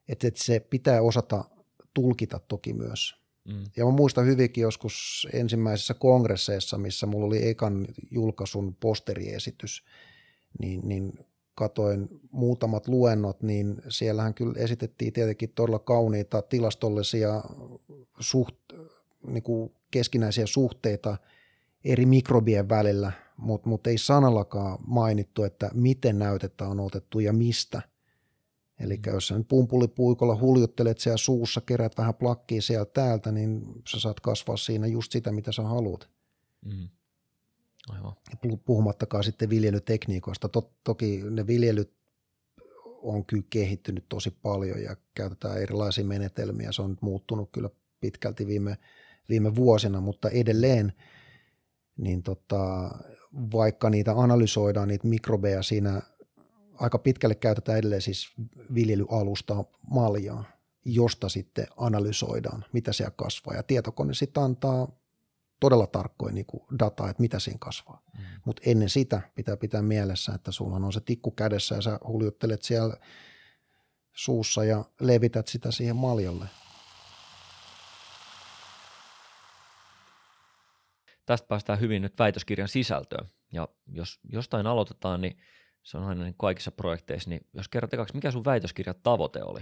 Että 0.09 0.29
et 0.29 0.37
se 0.37 0.61
pitää 0.61 1.03
osata 1.03 1.45
tulkita 1.95 2.40
toki 2.49 2.73
myös. 2.73 3.24
Mm. 3.48 3.64
Ja 3.76 3.85
mä 3.85 3.90
muistan 3.90 4.26
hyvinkin 4.26 4.62
joskus 4.62 5.28
ensimmäisessä 5.33 5.94
kongresseissa, 5.94 6.78
missä 6.78 7.07
mulla 7.07 7.26
oli 7.26 7.48
ekan 7.48 7.87
julkaisun 8.11 8.76
posteriesitys, 8.80 9.85
niin, 10.59 10.88
niin 10.88 11.12
katoin 11.54 12.09
muutamat 12.30 12.88
luennot, 12.88 13.42
niin 13.42 13.83
siellähän 13.88 14.35
kyllä 14.35 14.54
esitettiin 14.57 15.12
tietenkin 15.12 15.52
todella 15.54 15.78
kauniita 15.78 16.42
tilastollisia 16.42 17.42
suht, 18.20 18.57
niin 19.26 19.42
kuin 19.42 19.72
keskinäisiä 19.90 20.46
suhteita 20.46 21.16
eri 21.85 22.07
mikrobien 22.07 22.68
välillä, 22.68 23.12
mutta 23.37 23.68
mut 23.68 23.87
ei 23.87 23.98
sanallakaan 23.98 24.78
mainittu, 24.87 25.44
että 25.44 25.70
miten 25.74 26.18
näytettä 26.18 26.68
on 26.68 26.80
otettu 26.80 27.20
ja 27.20 27.33
mistä. 27.33 27.83
Eli 28.81 29.01
jos 29.07 29.29
sä 29.29 29.39
nyt 29.39 29.49
pumpulipuikolla 29.49 30.41
huljuttelet 30.41 30.99
siellä 30.99 31.17
suussa, 31.17 31.61
kerät 31.61 31.99
vähän 31.99 32.15
plakkiä 32.15 32.61
sieltä 32.61 32.91
täältä, 32.93 33.33
niin 33.33 33.63
sä 33.89 34.01
saat 34.01 34.21
kasvaa 34.21 34.57
siinä 34.57 34.87
just 34.87 35.13
sitä, 35.13 35.33
mitä 35.33 35.53
sä 35.53 35.63
haluat. 35.63 36.09
Mm. 36.65 36.89
Aivan. 37.89 38.13
Puhumattakaan 38.65 39.25
sitten 39.25 39.51
viljelytekniikoista. 39.51 40.49
Tot, 40.49 40.73
toki 40.85 41.23
ne 41.31 41.47
viljelyt 41.47 41.93
on 43.03 43.25
kyllä 43.25 43.45
kehittynyt 43.51 44.05
tosi 44.09 44.31
paljon 44.31 44.83
ja 44.83 44.97
käytetään 45.15 45.63
erilaisia 45.63 46.05
menetelmiä. 46.05 46.73
Se 46.73 46.83
on 46.83 46.91
nyt 46.91 47.03
muuttunut 47.03 47.49
kyllä 47.53 47.71
pitkälti 48.01 48.47
viime, 48.47 48.79
viime 49.29 49.55
vuosina, 49.55 50.01
mutta 50.01 50.31
edelleen 50.31 50.93
niin 51.97 52.23
tota, 52.23 52.91
vaikka 53.53 53.91
niitä 53.91 54.13
analysoidaan, 54.17 54.89
niitä 54.89 55.09
mikrobeja 55.09 55.63
siinä 55.63 56.03
aika 56.75 56.99
pitkälle 56.99 57.35
käytetään 57.35 57.79
edelleen 57.79 58.03
siis 58.03 58.33
viljelyalusta 58.75 59.65
maljaa, 59.91 60.45
josta 60.85 61.29
sitten 61.29 61.67
analysoidaan, 61.77 62.65
mitä 62.73 62.93
siellä 62.93 63.13
kasvaa. 63.17 63.55
Ja 63.55 63.63
tietokone 63.63 64.15
sitten 64.15 64.43
antaa 64.43 64.89
todella 65.61 65.87
tarkkoin 65.87 66.35
niin 66.35 66.47
dataa, 66.79 67.11
että 67.11 67.23
mitä 67.23 67.39
siinä 67.39 67.59
kasvaa. 67.59 68.03
Mm. 68.13 68.25
Mutta 68.45 68.63
ennen 68.67 68.89
sitä 68.89 69.21
pitää 69.35 69.57
pitää 69.57 69.83
mielessä, 69.83 70.33
että 70.35 70.53
sulla 70.53 70.77
on 70.77 70.93
se 70.93 71.01
tikku 71.01 71.31
kädessä 71.31 71.75
ja 71.75 71.83
sä 71.83 71.99
huljuttelet 72.07 72.63
siellä 72.63 72.97
suussa 74.13 74.65
ja 74.65 74.85
levität 75.01 75.49
sitä 75.49 75.71
siihen 75.71 75.97
maljalle. 75.97 76.47
Tästä 81.27 81.49
päästään 81.49 81.81
hyvin 81.81 82.03
nyt 82.03 82.19
väitöskirjan 82.19 82.69
sisältöön. 82.69 83.29
Ja 83.53 83.69
jos 83.87 84.21
jostain 84.33 84.67
aloitetaan, 84.67 85.21
niin 85.21 85.37
se 85.85 85.99
on 85.99 86.05
aina 86.05 86.25
niin 86.25 86.35
kaikissa 86.38 86.70
projekteissa, 86.70 87.31
niin 87.31 87.47
jos 87.53 87.68
kerrot 87.68 87.90
mikä 88.14 88.31
sun 88.31 88.44
väitöskirjan 88.44 88.97
tavoite 89.03 89.42
oli? 89.42 89.61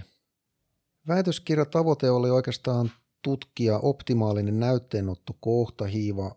Väitöskirjan 1.07 1.69
tavoite 1.69 2.11
oli 2.11 2.29
oikeastaan 2.29 2.91
tutkia 3.21 3.77
optimaalinen 3.77 4.59
näytteenotto 4.59 5.37
kohta 5.39 5.85
hiiva, 5.85 6.35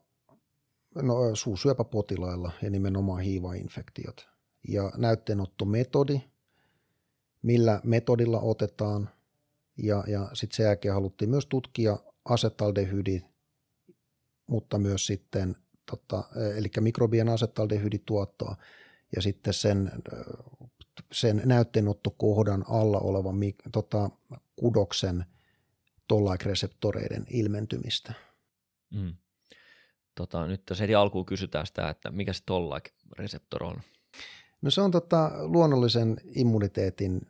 no, 0.94 1.34
suusyöpäpotilailla 1.34 2.52
ja 2.62 2.70
nimenomaan 2.70 3.22
hiivainfektiot. 3.22 4.28
Ja 4.68 4.92
näytteenottometodi, 4.96 6.20
millä 7.42 7.80
metodilla 7.84 8.40
otetaan, 8.40 9.10
ja, 9.76 10.04
ja 10.06 10.30
sitten 10.32 10.56
sen 10.56 10.64
jälkeen 10.64 10.94
haluttiin 10.94 11.30
myös 11.30 11.46
tutkia 11.46 11.98
asetaldehydi, 12.24 13.22
mutta 14.46 14.78
myös 14.78 15.06
sitten, 15.06 15.56
tota, 15.90 16.24
eli 16.56 16.70
mikrobien 16.80 17.28
asetaldehydituottoa, 17.28 18.56
ja 19.16 19.22
sitten 19.22 19.54
sen, 19.54 19.92
sen 21.12 21.42
näytteenottokohdan 21.44 22.64
alla 22.68 22.98
olevan 22.98 23.36
tota, 23.72 24.10
kudoksen 24.56 25.24
tollaik-reseptoreiden 26.08 27.26
ilmentymistä. 27.30 28.12
Mm. 28.90 29.14
Tota, 30.14 30.46
nyt 30.46 30.64
tässä 30.64 30.82
heti 30.82 30.94
alkuun 30.94 31.26
kysytään 31.26 31.66
sitä, 31.66 31.88
että 31.88 32.10
mikä 32.10 32.32
se 32.32 32.42
tollaik-reseptor 32.46 33.64
on? 33.64 33.76
No 34.62 34.70
se 34.70 34.80
on 34.80 34.90
tota, 34.90 35.30
luonnollisen 35.42 36.16
immuniteetin 36.34 37.20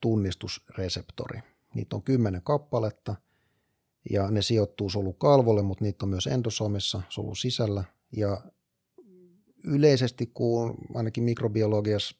tunnistusreseptori. 0.00 1.40
Niitä 1.74 1.96
on 1.96 2.02
kymmenen 2.02 2.42
kappaletta 2.42 3.16
ja 4.10 4.30
ne 4.30 4.42
sijoittuu 4.42 4.90
solukalvolle, 4.90 5.62
mutta 5.62 5.84
niitä 5.84 6.04
on 6.04 6.08
myös 6.08 6.26
endosomissa 6.26 7.02
solun 7.08 7.36
sisällä. 7.36 7.84
Ja 8.16 8.40
yleisesti, 9.64 10.26
kun 10.26 10.74
ainakin 10.94 11.24
mikrobiologiassa 11.24 12.16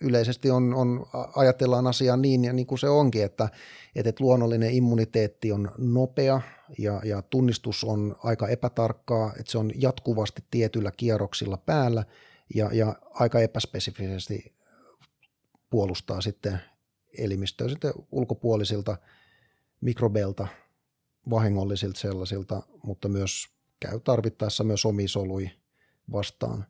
yleisesti 0.00 0.50
on, 0.50 0.74
on, 0.74 1.06
ajatellaan 1.36 1.86
asiaa 1.86 2.16
niin, 2.16 2.44
ja 2.44 2.52
niin 2.52 2.66
kuin 2.66 2.78
se 2.78 2.88
onkin, 2.88 3.24
että, 3.24 3.48
että 3.94 4.24
luonnollinen 4.24 4.74
immuniteetti 4.74 5.52
on 5.52 5.70
nopea 5.78 6.40
ja, 6.78 7.00
ja 7.04 7.22
tunnistus 7.22 7.84
on 7.84 8.16
aika 8.22 8.48
epätarkkaa, 8.48 9.32
että 9.38 9.52
se 9.52 9.58
on 9.58 9.70
jatkuvasti 9.74 10.44
tietyillä 10.50 10.90
kierroksilla 10.96 11.56
päällä 11.56 12.04
ja, 12.54 12.70
ja 12.72 12.94
aika 13.10 13.40
epäspesifisesti 13.40 14.54
puolustaa 15.70 16.20
sitten 16.20 16.60
elimistöä 17.18 17.68
sitten 17.68 17.92
ulkopuolisilta 18.12 18.96
mikrobeilta, 19.80 20.48
vahingollisilta 21.30 22.00
sellaisilta, 22.00 22.62
mutta 22.84 23.08
myös 23.08 23.53
käy 23.80 24.00
tarvittaessa 24.00 24.64
myös 24.64 24.86
omisoluja 24.86 25.50
vastaan. 26.12 26.66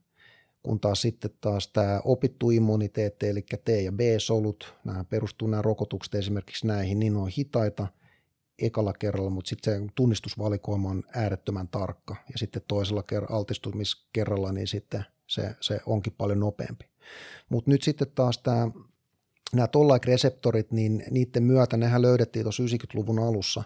Kun 0.62 0.81
taas 0.81 1.03
sitten 1.03 1.31
taas 1.40 1.69
tämä 1.69 2.01
opittu 2.05 2.51
immuniteetti, 2.51 3.29
eli 3.29 3.43
T- 3.43 3.69
ja 3.85 3.93
B-solut, 3.93 4.75
nämä 4.85 5.05
perustuu 5.05 5.49
nämä 5.49 5.62
rokotukset 5.62 6.14
esimerkiksi 6.14 6.67
näihin, 6.67 6.99
niin 7.01 7.17
on 7.17 7.29
hitaita 7.29 7.87
ekalla 8.59 8.93
kerralla, 8.93 9.31
mutta 9.31 9.49
sitten 9.49 9.83
se 9.87 9.93
tunnistusvalikoima 9.95 10.90
on 10.90 11.03
äärettömän 11.14 11.69
tarkka. 11.69 12.17
Ja 12.33 12.38
sitten 12.38 12.62
toisella 12.69 13.05
ker- 13.12 13.33
altistumiskerralla, 13.33 14.53
niin 14.53 14.67
sitten 14.67 15.05
se, 15.27 15.57
se 15.61 15.81
onkin 15.87 16.14
paljon 16.19 16.40
nopeampi. 16.40 16.85
Mutta 17.49 17.71
nyt 17.71 17.83
sitten 17.83 18.09
taas 18.14 18.38
tämä 18.38 18.71
nämä 19.55 19.69
tollaik-reseptorit, 19.69 20.73
niin 20.73 21.05
niiden 21.11 21.43
myötä 21.43 21.77
nehän 21.77 22.03
löydettiin 22.03 22.43
tuossa 22.43 22.62
90-luvun 22.62 23.19
alussa, 23.19 23.62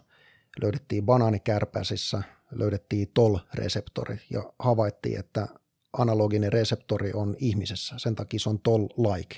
löydettiin 0.63 1.07
banaanikärpäsissä, 1.07 2.23
löydettiin 2.51 3.09
TOL-reseptori 3.15 4.19
ja 4.31 4.53
havaittiin, 4.59 5.19
että 5.19 5.49
analoginen 5.93 6.53
reseptori 6.53 7.13
on 7.13 7.37
ihmisessä. 7.39 7.95
Sen 7.99 8.15
takia 8.15 8.41
se 8.41 8.49
on 8.49 8.59
TOL-like 8.59 9.37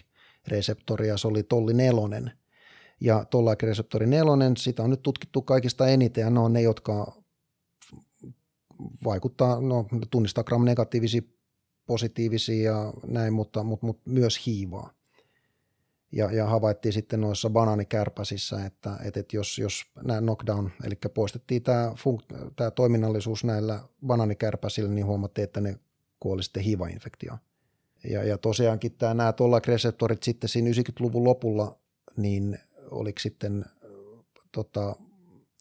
reseptori 0.48 1.08
ja 1.08 1.16
se 1.16 1.28
oli 1.28 1.42
tolli 1.42 1.74
nelonen. 1.74 2.32
Ja 3.00 3.24
tollaik 3.24 3.62
reseptori 3.62 4.06
nelonen, 4.06 4.56
sitä 4.56 4.82
on 4.82 4.90
nyt 4.90 5.02
tutkittu 5.02 5.42
kaikista 5.42 5.86
eniten 5.86 6.22
ja 6.22 6.30
ne 6.30 6.40
on 6.40 6.52
ne, 6.52 6.62
jotka 6.62 7.22
vaikuttaa, 9.04 9.60
no 9.60 9.86
tunnistaa 10.10 10.44
gram-negatiivisia, 10.44 11.22
positiivisia 11.86 12.72
ja 12.72 12.92
näin, 13.06 13.32
mutta, 13.32 13.62
mutta, 13.62 13.86
mutta 13.86 14.10
myös 14.10 14.46
hiivaa 14.46 14.99
ja, 16.12 16.32
ja 16.32 16.46
havaittiin 16.46 16.92
sitten 16.92 17.20
noissa 17.20 17.50
banaanikärpäsissä, 17.50 18.64
että, 18.64 18.96
että, 19.04 19.20
että 19.20 19.36
jos, 19.36 19.58
jos 19.58 19.82
nämä 20.02 20.20
knockdown, 20.20 20.70
eli 20.84 20.94
poistettiin 21.14 21.62
tämä, 21.62 21.92
funk, 21.96 22.22
tämä 22.56 22.70
toiminnallisuus 22.70 23.44
näillä 23.44 23.80
banaanikärpäsillä, 24.06 24.90
niin 24.90 25.06
huomattiin, 25.06 25.44
että 25.44 25.60
ne 25.60 25.78
kuoli 26.20 26.42
sitten 26.42 26.62
HIV-infektioon. 26.62 27.38
Ja, 28.10 28.24
ja 28.24 28.38
tosiaankin 28.38 28.92
tämä, 28.92 29.14
nämä 29.14 29.32
tollaik-reseptorit 29.32 30.22
sitten 30.22 30.48
siinä 30.48 30.70
90-luvun 30.70 31.24
lopulla, 31.24 31.78
niin 32.16 32.58
oliko 32.90 33.18
sitten 33.18 33.64
tota, 34.52 34.96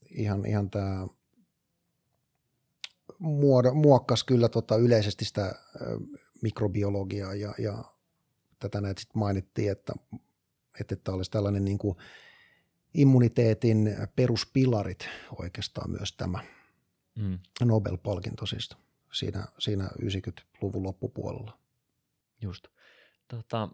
ihan, 0.09 0.45
ihan 0.45 0.69
tämä 0.69 1.07
muodo, 3.19 3.73
muokkas 3.73 4.23
kyllä 4.23 4.49
tota 4.49 4.75
yleisesti 4.75 5.25
sitä 5.25 5.55
mikrobiologiaa 6.41 7.35
ja, 7.35 7.53
ja 7.57 7.83
tätä 8.59 8.81
näitä 8.81 9.01
sitten 9.01 9.19
mainittiin, 9.19 9.71
että 9.71 9.93
että, 10.79 10.93
että 10.93 11.11
olisi 11.11 11.31
tällainen 11.31 11.65
niin 11.65 11.77
kuin 11.77 11.97
immuniteetin 12.93 13.95
peruspilarit 14.15 15.09
oikeastaan 15.35 15.91
myös 15.91 16.13
tämä 16.13 16.43
mm. 17.15 17.39
Nobel-palkinto 17.65 18.45
siis 18.45 18.69
siinä, 19.13 19.47
siinä 19.59 19.89
90-luvun 20.01 20.83
loppupuolella. 20.83 21.57
Just. 22.41 22.67
Tota, 23.27 23.69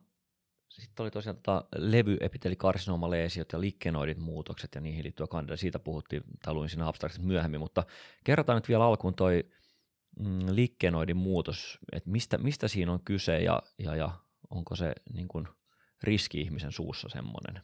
sitten 0.69 1.03
oli 1.03 1.11
tosiaan 1.11 1.35
tota 1.35 1.65
levyepitelikarsinoomaleesiot 1.75 3.51
ja 3.53 3.61
likkenoidit 3.61 4.17
muutokset 4.17 4.75
ja 4.75 4.81
niihin 4.81 5.03
liittyvä 5.03 5.27
kandida. 5.27 5.57
Siitä 5.57 5.79
puhuttiin, 5.79 6.23
tai 6.43 6.53
luin 6.53 6.69
siinä 6.69 6.87
abstraktisesti 6.87 7.27
myöhemmin, 7.27 7.59
mutta 7.59 7.83
kerrotaan 8.23 8.57
nyt 8.57 8.69
vielä 8.69 8.85
alkuun 8.85 9.15
toi 9.15 9.43
mm, 10.19 10.39
likkenoidin 10.49 11.17
muutos, 11.17 11.79
että 11.91 12.09
mistä, 12.09 12.37
mistä 12.37 12.67
siinä 12.67 12.91
on 12.91 13.03
kyse 13.03 13.39
ja, 13.39 13.63
ja, 13.79 13.95
ja 13.95 14.11
onko 14.49 14.75
se 14.75 14.93
niin 15.13 15.27
kuin– 15.27 15.47
riski 16.03 16.41
ihmisen 16.41 16.71
suussa 16.71 17.09
semmoinen? 17.09 17.61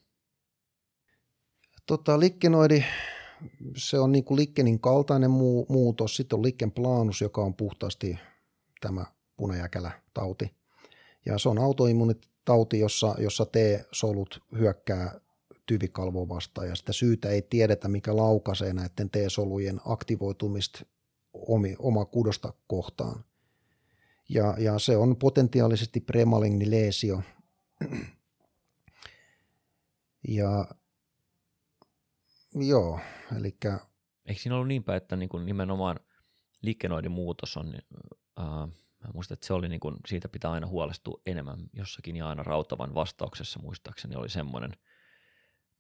Tota, 1.86 2.20
likkenoidi, 2.20 2.84
se 3.78 4.00
on 4.00 4.12
niin 4.12 4.24
kuin 4.24 4.40
likkenin 4.40 4.80
kaltainen 4.80 5.32
muu, 5.32 5.66
muutos. 5.70 6.16
Sitten 6.16 6.38
on 6.38 6.44
likken 6.44 6.72
planus, 6.72 7.22
joka 7.22 7.42
on 7.42 7.54
puhtaasti 7.54 8.20
tämä 8.82 9.06
punajäkälä 9.38 9.92
tauti. 10.14 10.52
Ja 11.26 11.38
se 11.38 11.50
on 11.50 11.60
autoimmunitauti, 11.60 12.80
jossa, 12.80 13.16
jossa 13.18 13.46
T-solut 13.46 14.44
hyökkää 14.60 15.20
tyvikalvoa 15.66 16.30
vastaan 16.30 16.68
ja 16.68 16.76
sitä 16.76 16.94
syytä 16.94 17.30
ei 17.30 17.42
tiedetä, 17.42 17.88
mikä 17.88 18.16
laukaisee 18.16 18.74
näiden 18.74 19.10
T-solujen 19.10 19.82
aktivoitumista 19.86 20.86
omi, 21.34 21.76
omaa 21.80 22.06
kudosta 22.06 22.54
kohtaan. 22.68 23.24
Ja, 24.30 24.56
ja 24.60 24.80
se 24.80 24.98
on 24.98 25.16
potentiaalisesti 25.16 26.00
premaligni 26.00 26.72
leesio, 26.72 27.22
ja 30.28 30.68
joo, 32.56 33.00
eli... 33.38 33.58
Eikö 34.26 34.42
siinä 34.42 34.56
ollut 34.56 34.68
niinpä, 34.68 34.96
että 34.96 35.16
niin 35.16 35.30
kuin 35.30 35.46
nimenomaan 35.46 36.00
liikenoidin 36.62 37.12
muutos 37.12 37.58
on, 37.58 37.74
äh, 38.40 38.46
mä 39.04 39.12
muistan, 39.14 39.34
että 39.34 39.48
se 39.48 39.54
oli 39.54 39.70
niin 39.70 39.80
kuin, 39.80 39.96
siitä 40.08 40.30
pitää 40.30 40.52
aina 40.52 40.68
huolestua 40.68 41.22
enemmän 41.26 41.60
jossakin 41.74 42.16
ja 42.16 42.30
aina 42.30 42.44
rautavan 42.44 42.96
vastauksessa 42.96 43.60
muistaakseni 43.60 44.16
oli 44.16 44.30
semmoinen 44.30 44.72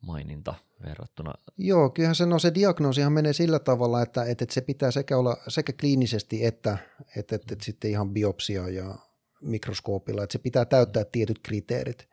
maininta 0.01 0.55
verrattuna. 0.83 1.33
Joo, 1.57 1.89
kyllähän 1.89 2.15
se, 2.15 2.25
no 2.25 2.39
se 2.39 2.53
diagnoosihan 2.53 3.13
menee 3.13 3.33
sillä 3.33 3.59
tavalla, 3.59 4.01
että, 4.01 4.23
että, 4.23 4.43
että 4.43 4.53
se 4.53 4.61
pitää 4.61 4.91
sekä 4.91 5.17
olla 5.17 5.37
sekä 5.47 5.73
kliinisesti 5.79 6.45
että, 6.45 6.77
että, 7.17 7.35
että, 7.35 7.53
että 7.53 7.65
sitten 7.65 7.91
ihan 7.91 8.09
biopsia 8.09 8.69
ja 8.69 8.95
mikroskoopilla, 9.41 10.23
että 10.23 10.33
se 10.33 10.39
pitää 10.39 10.65
täyttää 10.65 11.05
tietyt 11.05 11.39
kriteerit. 11.43 12.07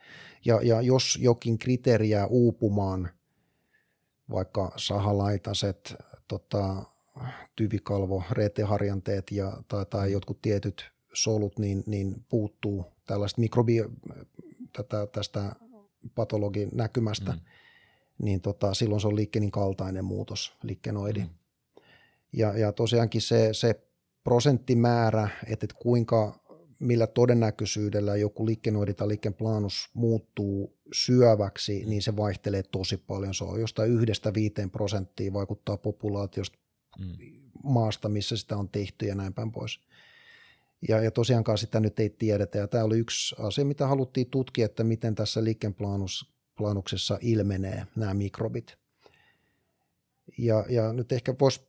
Ja, 0.45 0.61
ja 0.63 0.83
jos 0.83 1.19
jokin 1.21 1.59
kriteeri 1.59 2.11
jää 2.11 2.27
uupumaan, 2.27 3.11
vaikka 4.31 4.73
sahalaitaset, 4.77 5.95
tota, 6.29 6.83
tyvikalvo, 7.57 8.23
reeteharjanteet 8.31 9.31
ja, 9.31 9.63
tai, 9.69 9.87
tai 9.87 10.13
jotkut 10.13 10.43
tietyt 10.43 10.91
solut, 11.13 11.59
niin, 11.59 11.85
niin 11.87 12.25
puuttuu 12.29 12.85
tällaista 13.07 13.41
mikrobi, 13.41 13.85
tätä, 14.73 15.07
tästä 15.07 15.53
patologin 16.15 16.69
näkymästä, 16.75 17.33
mm. 17.33 17.41
niin 18.23 18.41
tota, 18.41 18.75
silloin 18.75 19.01
se 19.01 19.07
on 19.07 19.17
liikkenin 19.17 19.51
kaltainen 19.51 20.05
muutos, 20.05 20.53
liikkenoidi. 20.63 21.21
Mm. 21.21 21.29
Ja, 22.33 22.59
ja 22.59 22.73
tosiaankin 22.73 23.21
se, 23.21 23.49
se 23.53 23.89
prosenttimäärä, 24.25 25.29
että, 25.47 25.65
että 25.65 25.77
kuinka, 25.83 26.41
millä 26.79 27.07
todennäköisyydellä 27.07 28.17
joku 28.17 28.47
liikkenoidi 28.47 28.95
tai 28.95 29.09
liikkeenplanus 29.09 29.91
muuttuu 29.95 30.77
syöväksi, 30.93 31.85
niin 31.87 32.03
se 32.03 32.17
vaihtelee 32.17 32.63
tosi 32.63 32.97
paljon. 32.97 33.35
Se 33.35 33.45
on 33.45 33.61
jostain 33.61 33.91
yhdestä 33.91 34.35
viiteen 34.35 34.71
prosenttia 34.71 35.33
vaikuttaa 35.33 35.77
populaatiosta 35.77 36.59
mm. 36.99 37.13
maasta, 37.65 38.09
missä 38.09 38.37
sitä 38.37 38.57
on 38.57 38.69
tehty 38.69 39.07
ja 39.07 39.15
näin 39.15 39.35
päin 39.35 39.53
pois. 39.53 39.81
Ja, 40.89 41.03
ja 41.03 41.11
tosiaankaan 41.11 41.59
sitä 41.59 41.81
nyt 41.81 42.01
ei 42.01 42.11
tiedetä. 42.11 42.59
Ja 42.59 42.69
tämä 42.69 42.85
oli 42.85 42.99
yksi 42.99 43.37
asia, 43.39 43.65
mitä 43.65 43.87
haluttiin 43.87 44.31
tutkia, 44.31 44.67
että 44.67 44.85
miten 44.85 45.15
tässä 45.15 45.45
liikkeenplanuksessa 45.45 47.19
ilmenee 47.21 47.87
nämä 47.97 48.15
mikrobit. 48.15 48.77
Ja, 50.39 50.65
ja 50.69 50.93
nyt 50.93 51.13
ehkä 51.13 51.35
voisi 51.41 51.61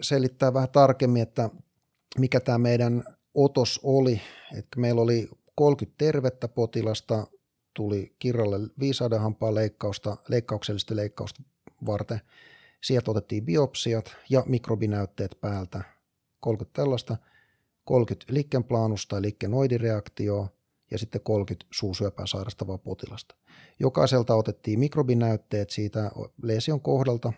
selittää 0.00 0.54
vähän 0.54 0.68
tarkemmin, 0.68 1.22
että 1.22 1.50
mikä 2.18 2.40
tämä 2.40 2.58
meidän 2.58 3.04
otos 3.36 3.80
oli. 3.82 4.20
Että 4.58 4.80
meillä 4.80 5.00
oli 5.00 5.28
30 5.54 5.98
tervettä 5.98 6.48
potilasta, 6.48 7.26
tuli 7.74 8.16
kirralle 8.18 8.58
viisaudenhampaan 8.80 9.54
leikkausta, 9.54 10.16
leikkauksellista 10.28 10.96
leikkausta 10.96 11.42
varten. 11.86 12.20
Sieltä 12.82 13.10
otettiin 13.10 13.44
biopsiat 13.44 14.16
ja 14.30 14.42
mikrobinäytteet 14.46 15.38
päältä, 15.40 15.84
30 16.40 16.82
tällaista– 16.82 17.16
30 17.86 18.34
liikkeenplaanusta 18.34 19.08
tai 19.08 19.22
liikkeenoidireaktioa 19.22 20.48
ja 20.90 20.98
sitten 20.98 21.20
30 21.20 21.66
suusyöpää 21.70 22.26
sairastavaa 22.26 22.78
potilasta. 22.78 23.34
Jokaiselta 23.78 24.34
otettiin 24.34 24.78
mikrobinäytteet 24.78 25.70
siitä 25.70 26.10
lesion 26.42 26.80
kohdalta 26.80 27.32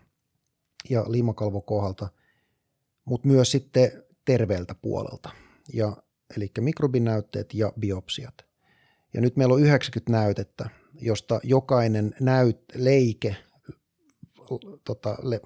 ja 0.91 1.05
limakalvokohdalta, 1.09 2.09
mutta 3.05 3.29
myös 3.29 3.51
sitten 3.51 4.05
terveeltä 4.25 4.75
puolelta, 4.75 5.31
ja, 5.73 5.97
eli 6.37 6.51
mikrobinäytteet 6.61 7.55
ja 7.55 7.73
biopsiat. 7.81 8.35
Ja 9.15 9.21
nyt 9.21 9.37
meillä 9.37 9.55
on 9.55 9.63
90 9.63 10.13
näytettä, 10.13 10.71
josta 11.01 11.41
jokainen 11.43 12.15
näyt, 12.21 12.61
leike 12.75 13.37
tota, 14.85 15.17
le, 15.23 15.41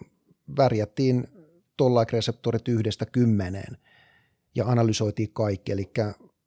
värjättiin 0.56 1.28
tollaik-reseptorit 1.76 2.68
yhdestä 2.68 3.06
kymmeneen– 3.06 3.76
ja 4.54 4.66
analysoitiin 4.66 5.32
kaikki, 5.32 5.72
eli 5.72 5.90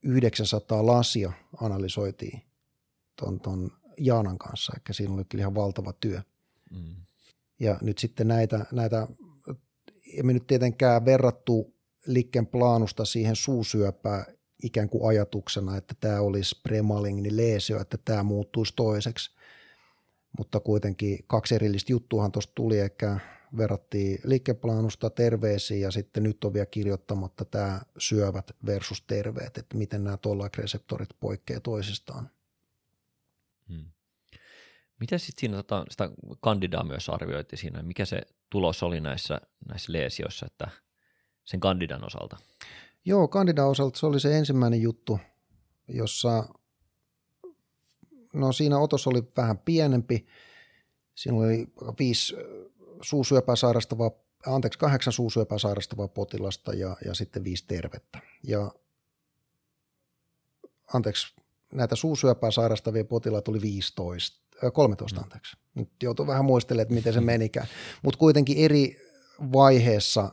900 0.04 0.86
lasia 0.86 1.32
analysoitiin 1.62 2.42
ton, 3.16 3.40
ton 3.40 3.72
Jaanan 3.98 4.38
kanssa, 4.38 4.74
eli 4.76 4.96
siinä 4.96 5.14
oli 5.14 5.26
kyllä 5.26 5.42
ihan 5.42 5.56
valtava 5.56 5.94
työ. 5.94 6.22
Mm. 6.72 6.96
Ja 7.60 7.78
nyt 7.82 7.98
sitten 7.98 8.28
näitä, 8.28 8.66
näitä 8.72 9.08
emme 10.18 10.34
nyt 10.34 10.48
tietenkään 10.48 11.06
verrattu 11.06 11.75
liikkeen 12.06 12.48
plaanusta 12.48 13.06
siihen 13.06 13.36
suusyöpään 13.36 14.26
ikään 14.64 14.90
kuin 14.90 15.10
ajatuksena, 15.10 15.78
että 15.78 15.96
tämä 16.00 16.22
olisi 16.22 16.62
premaligni 16.64 17.38
leesio, 17.38 17.82
että 17.82 17.98
tämä 18.06 18.24
muuttuisi 18.24 18.74
toiseksi. 18.76 19.36
Mutta 20.38 20.60
kuitenkin 20.60 21.20
kaksi 21.28 21.56
erillistä 21.56 21.92
juttuahan 21.92 22.32
tuosta 22.32 22.52
tuli, 22.56 22.80
eikä 22.80 23.20
verrattiin 23.58 24.20
liikeplaanusta 24.24 25.10
terveisiin 25.10 25.82
ja 25.82 25.92
sitten 25.92 26.24
nyt 26.24 26.44
on 26.44 26.54
vielä 26.54 26.66
kirjoittamatta 26.66 27.46
tämä 27.46 27.82
syövät 27.98 28.52
versus 28.66 29.02
terveet, 29.02 29.58
että 29.58 29.78
miten 29.78 30.04
nämä 30.04 30.18
tollaik-reseptorit 30.18 31.10
poikkeaa 31.20 31.60
toisistaan. 31.60 32.30
Hmm. 33.70 33.86
Miten 35.00 35.20
sitten 35.20 35.40
siinä 35.40 35.58
tota, 35.58 35.86
sitä 35.90 36.10
kandidaa 36.42 36.84
myös 36.84 37.10
arvioitiin 37.10 37.60
siinä, 37.60 37.84
mikä 37.84 38.06
se 38.06 38.22
tulos 38.50 38.84
oli 38.84 39.02
näissä, 39.02 39.42
näissä 39.68 39.94
leesioissa, 39.94 40.46
että 40.46 40.68
sen 41.46 41.60
kandidan 41.60 42.06
osalta? 42.06 42.38
Joo, 43.06 43.28
kandidan 43.28 43.68
osalta 43.68 44.00
se 44.00 44.06
oli 44.06 44.20
se 44.20 44.38
ensimmäinen 44.38 44.82
juttu, 44.82 45.20
jossa 45.88 46.44
no 48.34 48.52
siinä 48.52 48.80
otos 48.80 49.08
oli 49.08 49.24
vähän 49.38 49.58
pienempi, 49.58 50.26
siinä 51.16 51.38
oli 51.38 51.68
viisi 52.00 52.36
suusyöpää 53.02 53.56
sairastavaa, 53.56 54.12
anteeksi, 54.46 54.80
kahdeksan 54.80 55.14
suusyöpää 55.14 55.58
sairastavaa 55.58 56.08
potilasta 56.08 56.74
ja, 56.74 56.98
ja 57.06 57.14
sitten 57.14 57.44
viisi 57.44 57.66
tervettä. 57.68 58.20
Ja 58.44 58.72
anteeksi, 60.94 61.36
näitä 61.74 61.96
suusyöpää 61.96 62.52
sairastavia 62.52 63.06
potilaita 63.06 63.52
oli 63.52 63.62
15, 63.62 64.46
äh, 64.64 64.74
13 64.74 65.22
anteeksi. 65.22 65.58
Nyt 65.76 65.90
joutuu 66.04 66.28
vähän 66.28 66.46
muistelemaan, 66.46 66.82
että 66.82 66.94
miten 66.94 67.14
se 67.14 67.22
menikään. 67.22 67.68
Mutta 68.02 68.18
kuitenkin 68.18 68.58
eri 68.58 68.98
vaiheessa 69.54 70.32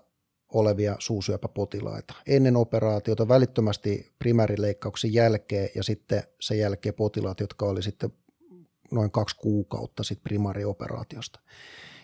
olevia 0.52 0.96
suusyöpäpotilaita. 0.98 2.14
Ennen 2.26 2.56
operaatiota, 2.56 3.28
välittömästi 3.28 4.12
primäärileikkauksen 4.18 5.12
jälkeen 5.12 5.68
ja 5.74 5.82
sitten 5.82 6.22
sen 6.40 6.58
jälkeen 6.58 6.94
potilaat, 6.94 7.40
jotka 7.40 7.66
oli 7.66 7.82
sitten 7.82 8.12
noin 8.90 9.10
kaksi 9.10 9.36
kuukautta 9.36 10.02
sitten 10.02 10.24
primaarioperaatiosta 10.24 11.40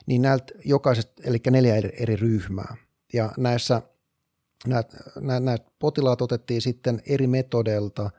niin 0.09 0.23
näiltä 0.23 0.55
jokaisesta, 0.65 1.23
eli 1.25 1.39
neljä 1.51 1.77
eri, 1.77 1.91
eri 2.03 2.17
ryhmää. 2.17 2.77
Ja 3.13 3.33
näissä 3.37 3.83
näitä, 4.67 4.97
näitä 5.41 5.71
potilaat 5.79 6.23
otettiin 6.23 6.63
sitten 6.63 7.03
eri 7.07 7.27
metodeilta, 7.27 8.11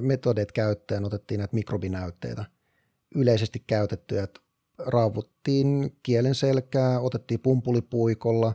metodeet 0.00 0.52
käyttöön, 0.52 1.04
otettiin 1.04 1.38
näitä 1.38 1.54
mikrobinäytteitä, 1.54 2.44
yleisesti 3.14 3.64
käytettyjä, 3.66 4.22
että 4.22 4.40
raavuttiin 4.78 5.96
kielen 6.02 6.34
selkää, 6.34 7.00
otettiin 7.00 7.40
pumpulipuikolla 7.40 8.54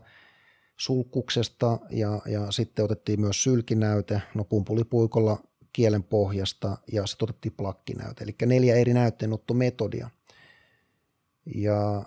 sulkuksesta 0.80 1.78
ja, 1.90 2.20
ja 2.26 2.52
sitten 2.52 2.86
otettiin 2.86 3.22
myös 3.22 3.44
sylkinäyte, 3.44 4.22
no 4.36 4.44
pumpulipuikolla 4.44 5.38
kielen 5.74 6.04
pohjasta 6.04 6.78
ja 6.92 7.06
sitten 7.06 7.26
otettiin 7.26 7.54
plakkinäyte, 7.58 8.24
eli 8.24 8.36
neljä 8.46 8.76
eri 8.76 8.94
näytteenottometodia. 8.94 10.10
Ja 11.56 12.06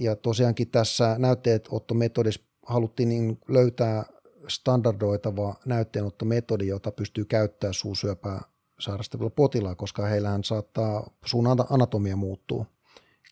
ja 0.00 0.16
tosiaankin 0.16 0.70
tässä 0.70 1.16
näytteenottometodissa 1.18 2.40
haluttiin 2.66 3.08
niin 3.08 3.38
löytää 3.48 4.04
standardoitava 4.48 5.54
näytteenottometodi, 5.66 6.66
jota 6.66 6.90
pystyy 6.90 7.24
käyttämään 7.24 7.74
suusyöpää 7.74 8.40
sairastavilla 8.80 9.30
potilailla, 9.30 9.74
koska 9.74 10.06
heillähän 10.06 10.44
saattaa, 10.44 11.10
suun 11.24 11.46
anatomia 11.70 12.16
muuttuu. 12.16 12.66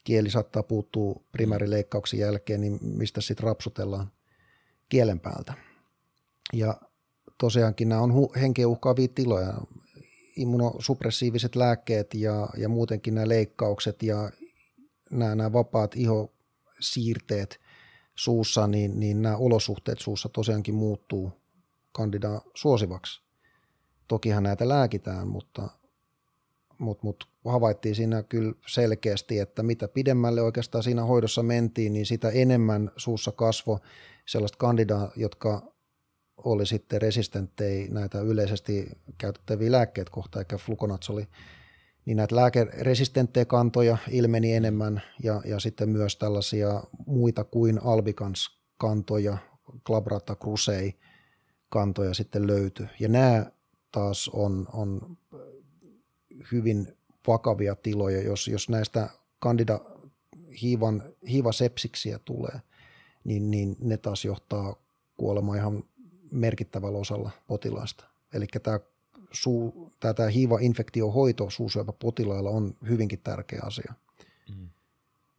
Kieli 0.04 0.30
saattaa 0.30 0.62
puuttua 0.62 1.20
primäärileikkauksen 1.32 2.20
jälkeen, 2.20 2.60
niin 2.60 2.78
mistä 2.82 3.20
sitten 3.20 3.44
rapsutellaan 3.44 4.10
kielen 4.88 5.20
päältä. 5.20 5.54
Ja 6.52 6.80
tosiaankin 7.38 7.88
nämä 7.88 8.00
on 8.00 8.10
hu- 8.10 8.38
henkeä 8.38 8.68
uhkaavia 8.68 9.08
tiloja. 9.14 9.54
Immunosuppressiiviset 10.36 11.56
lääkkeet 11.56 12.14
ja, 12.14 12.48
ja 12.56 12.68
muutenkin 12.68 13.14
nämä 13.14 13.28
leikkaukset 13.28 14.02
ja 14.02 14.30
nämä, 15.10 15.34
nämä 15.34 15.52
vapaat 15.52 15.96
iho, 15.96 16.32
siirteet 16.80 17.60
suussa, 18.14 18.66
niin, 18.66 19.00
niin 19.00 19.22
nämä 19.22 19.36
olosuhteet 19.36 19.98
suussa 19.98 20.28
tosiaankin 20.28 20.74
muuttuu 20.74 21.32
kandidaa 21.92 22.40
suosivaksi. 22.54 23.22
Tokihan 24.08 24.42
näitä 24.42 24.68
lääkitään, 24.68 25.28
mutta, 25.28 25.68
mutta, 26.78 27.06
mutta 27.06 27.26
havaittiin 27.44 27.94
siinä 27.94 28.22
kyllä 28.22 28.52
selkeästi, 28.66 29.38
että 29.38 29.62
mitä 29.62 29.88
pidemmälle 29.88 30.42
oikeastaan 30.42 30.84
siinä 30.84 31.04
hoidossa 31.04 31.42
mentiin, 31.42 31.92
niin 31.92 32.06
sitä 32.06 32.28
enemmän 32.28 32.90
suussa 32.96 33.32
kasvo 33.32 33.80
sellaista 34.26 34.58
kandidaa, 34.58 35.10
jotka 35.16 35.72
oli 36.36 36.66
sitten 36.66 37.02
resistenttejä 37.02 37.88
näitä 37.90 38.20
yleisesti 38.20 38.88
käytettäviä 39.18 39.72
lääkkeitä 39.72 40.10
kohtaan, 40.10 40.40
eikä 40.40 40.58
flukonatsoli 40.58 41.28
niin 42.08 42.16
näitä 42.16 42.36
lääkeresistenttejä 42.36 43.44
kantoja 43.44 43.96
ilmeni 44.10 44.54
enemmän 44.54 45.02
ja, 45.22 45.42
ja 45.44 45.60
sitten 45.60 45.88
myös 45.88 46.16
tällaisia 46.16 46.82
muita 47.06 47.44
kuin 47.44 47.78
albikans 47.84 48.60
kantoja, 48.78 49.38
glabrata 49.84 50.36
crusei 50.36 50.94
kantoja 51.68 52.14
sitten 52.14 52.46
löytyi. 52.46 52.86
Ja 53.00 53.08
nämä 53.08 53.46
taas 53.92 54.30
on, 54.32 54.66
on 54.72 55.16
hyvin 56.52 56.96
vakavia 57.26 57.74
tiloja, 57.74 58.22
jos, 58.22 58.48
jos 58.48 58.68
näistä 58.68 59.08
kandida 59.38 59.80
hiivan, 60.62 61.02
hiivasepsiksiä 61.28 62.18
tulee, 62.24 62.60
niin, 63.24 63.50
niin 63.50 63.76
ne 63.80 63.96
taas 63.96 64.24
johtaa 64.24 64.76
kuolemaan 65.16 65.58
ihan 65.58 65.84
merkittävällä 66.30 66.98
osalla 66.98 67.30
potilaista. 67.46 68.04
Eli 68.32 68.46
tämä, 68.62 68.80
suu, 69.32 69.92
tämä, 70.00 70.14
tämä 70.14 70.28
hiiva-infektiohoito 70.28 71.50
suusyöpäpotilailla 71.50 72.50
on 72.50 72.74
hyvinkin 72.88 73.20
tärkeä 73.24 73.60
asia. 73.62 73.94
Mm. 74.56 74.68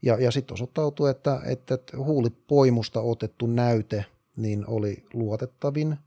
Ja, 0.02 0.18
ja 0.20 0.32
sitten 0.32 0.54
osoittautui, 0.54 1.10
että, 1.10 1.42
että 1.46 1.78
huulipoimusta 1.98 3.02
otettu 3.02 3.48
näyte 3.48 4.06
niin 4.40 4.68
oli 4.68 5.04
luotettavin. 5.14 5.98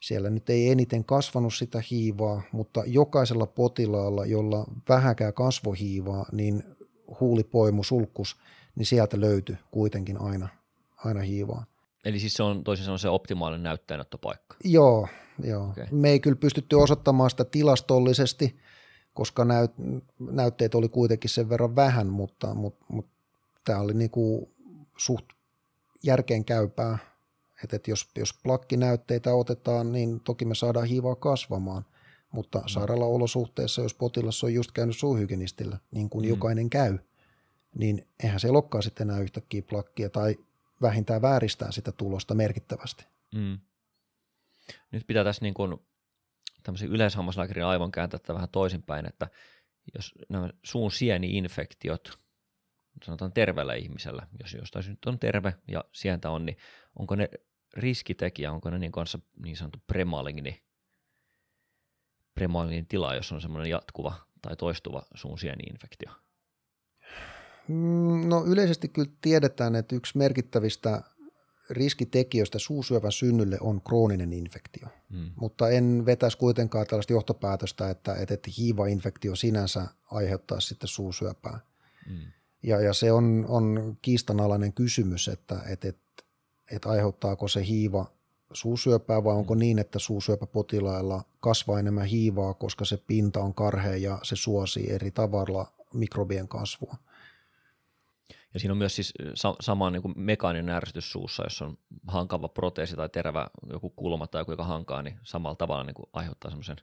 Siellä 0.00 0.30
nyt 0.30 0.50
ei 0.50 0.70
eniten 0.70 1.04
kasvanut 1.04 1.54
sitä 1.54 1.82
hiivaa, 1.90 2.42
mutta 2.52 2.82
jokaisella 2.86 3.46
potilaalla, 3.46 4.26
jolla 4.26 4.64
vähäkään 4.88 5.34
kasvohiivaa, 5.34 6.26
niin 6.32 6.64
huulipoimu, 7.20 7.82
sulkkus, 7.82 8.36
niin 8.74 8.86
sieltä 8.86 9.20
löytyi 9.20 9.56
kuitenkin 9.70 10.20
aina, 10.20 10.48
aina 11.04 11.20
hiivaa. 11.20 11.64
Eli 12.04 12.20
siis 12.20 12.34
se 12.34 12.42
on 12.42 12.64
toisin 12.64 12.84
sanoen 12.84 12.98
se 12.98 13.08
optimaalinen 13.08 13.62
näytteenottopaikka? 13.62 14.56
Joo, 14.64 15.08
joo. 15.42 15.68
Okay. 15.68 15.86
Me 15.90 16.10
ei 16.10 16.20
kyllä 16.20 16.36
pystytty 16.36 16.76
osoittamaan 16.76 17.30
sitä 17.30 17.44
tilastollisesti, 17.44 18.56
koska 19.14 19.44
näyt, 19.44 19.70
näytteet 20.30 20.74
oli 20.74 20.88
kuitenkin 20.88 21.30
sen 21.30 21.48
verran 21.48 21.76
vähän, 21.76 22.06
mutta, 22.06 22.54
mutta, 22.54 22.86
mutta 22.88 23.12
tämä 23.64 23.80
oli 23.80 23.94
niinku 23.94 24.50
suht 24.96 25.26
järkeen 26.02 26.44
käypää, 26.44 26.98
että, 27.64 27.76
että 27.76 27.90
jos, 27.90 28.08
jos 28.16 28.34
plakkinäytteitä 28.42 29.34
otetaan, 29.34 29.92
niin 29.92 30.20
toki 30.20 30.44
me 30.44 30.54
saadaan 30.54 30.86
hiivaa 30.86 31.14
kasvamaan, 31.14 31.84
mutta 32.32 32.58
mm. 32.58 32.68
sairaalaolosuhteessa, 32.68 33.82
jos 33.82 33.94
potilas 33.94 34.44
on 34.44 34.54
just 34.54 34.72
käynyt 34.72 34.96
suuhygienistillä, 34.96 35.78
niin 35.90 36.10
kuin 36.10 36.24
mm. 36.24 36.28
jokainen 36.28 36.70
käy, 36.70 36.98
niin 37.74 38.08
eihän 38.22 38.40
se 38.40 38.50
olekaan 38.50 38.82
sitten 38.82 39.10
enää 39.10 39.22
yhtäkkiä 39.22 39.62
plakkia 39.62 40.10
tai 40.10 40.36
vähintään 40.82 41.22
vääristää 41.22 41.72
sitä 41.72 41.92
tulosta 41.92 42.34
merkittävästi. 42.34 43.06
Mm. 43.34 43.58
Nyt 44.90 45.06
pitää 45.06 45.24
tässä 45.24 45.44
niin 45.44 45.54
kuin 45.54 45.76
tämmöisen 46.62 46.88
yleishammaslääkärin 46.88 47.64
aivon 47.64 47.92
kääntää 47.92 48.20
vähän 48.28 48.48
toisinpäin, 48.48 49.06
että 49.06 49.28
jos 49.94 50.14
nämä 50.28 50.50
suun 50.62 50.92
sieni-infektiot, 50.92 52.18
sanotaan 53.04 53.32
terveellä 53.32 53.74
ihmisellä, 53.74 54.26
jos 54.40 54.54
jostain 54.54 54.84
nyt 54.88 55.04
on 55.06 55.18
terve 55.18 55.54
ja 55.68 55.84
sientä 55.92 56.30
on, 56.30 56.46
niin 56.46 56.56
onko 56.98 57.14
ne 57.14 57.28
riskitekijä, 57.76 58.52
onko 58.52 58.70
ne 58.70 58.78
niin 58.78 58.92
kanssa 58.92 59.18
niin 59.42 59.56
sanottu 59.56 59.78
premaligni, 59.86 60.62
premaligni 62.34 62.86
tila, 62.88 63.14
jos 63.14 63.32
on 63.32 63.40
semmoinen 63.40 63.70
jatkuva 63.70 64.14
tai 64.42 64.56
toistuva 64.56 65.02
suun 65.14 65.38
sieni-infektio? 65.38 66.10
Mm, 67.68 68.28
no 68.28 68.44
yleisesti 68.46 68.88
kyllä 68.88 69.10
tiedetään, 69.20 69.74
että 69.74 69.96
yksi 69.96 70.18
merkittävistä 70.18 71.02
riskitekijöistä 71.70 72.58
suusyövän 72.58 73.12
synnylle 73.12 73.58
on 73.60 73.80
krooninen 73.82 74.32
infektio, 74.32 74.88
mm. 75.08 75.30
mutta 75.36 75.68
en 75.68 76.02
vetäisi 76.06 76.38
kuitenkaan 76.38 76.86
tällaista 76.86 77.12
johtopäätöstä, 77.12 77.90
että, 77.90 78.14
että 78.14 78.50
hiiva-infektio 78.58 79.36
sinänsä 79.36 79.86
aiheuttaa 80.10 80.60
sitten 80.60 80.88
suusyöpää. 80.88 81.60
Mm. 82.08 82.32
Ja, 82.62 82.80
ja 82.80 82.92
se 82.92 83.12
on, 83.12 83.44
on 83.48 83.96
kiistanalainen 84.02 84.72
kysymys, 84.72 85.28
että, 85.28 85.60
että, 85.68 85.88
että, 85.88 86.22
että 86.70 86.88
aiheuttaako 86.88 87.48
se 87.48 87.66
hiiva 87.66 88.06
suusyöpää 88.52 89.24
vai 89.24 89.34
onko 89.34 89.54
mm. 89.54 89.58
niin, 89.58 89.78
että 89.78 89.98
suusyöpäpotilailla 89.98 91.22
kasvaa 91.40 91.78
enemmän 91.78 92.06
hiivaa, 92.06 92.54
koska 92.54 92.84
se 92.84 92.96
pinta 92.96 93.40
on 93.40 93.54
karhea 93.54 93.96
ja 93.96 94.18
se 94.22 94.36
suosii 94.36 94.90
eri 94.90 95.10
tavalla 95.10 95.72
mikrobien 95.94 96.48
kasvua. 96.48 96.96
Ja 98.54 98.60
siinä 98.60 98.72
on 98.72 98.78
myös 98.78 98.96
siis 98.96 99.12
sa- 99.34 99.56
sama 99.60 99.90
niin 99.90 100.02
kuin 100.02 100.14
mekaaninen 100.16 100.74
ärsytys 100.74 101.12
suussa, 101.12 101.42
jos 101.42 101.62
on 101.62 101.78
hankava 102.06 102.48
proteesi 102.48 102.96
tai 102.96 103.08
terävä 103.08 103.46
joku 103.72 103.90
kulma 103.90 104.26
tai 104.26 104.40
joku, 104.40 104.50
joka 104.50 104.64
hankaa, 104.64 105.02
niin 105.02 105.18
samalla 105.22 105.56
tavalla 105.56 105.84
niin 105.84 105.94
kuin 105.94 106.06
aiheuttaa 106.12 106.50
semmoisen. 106.50 106.76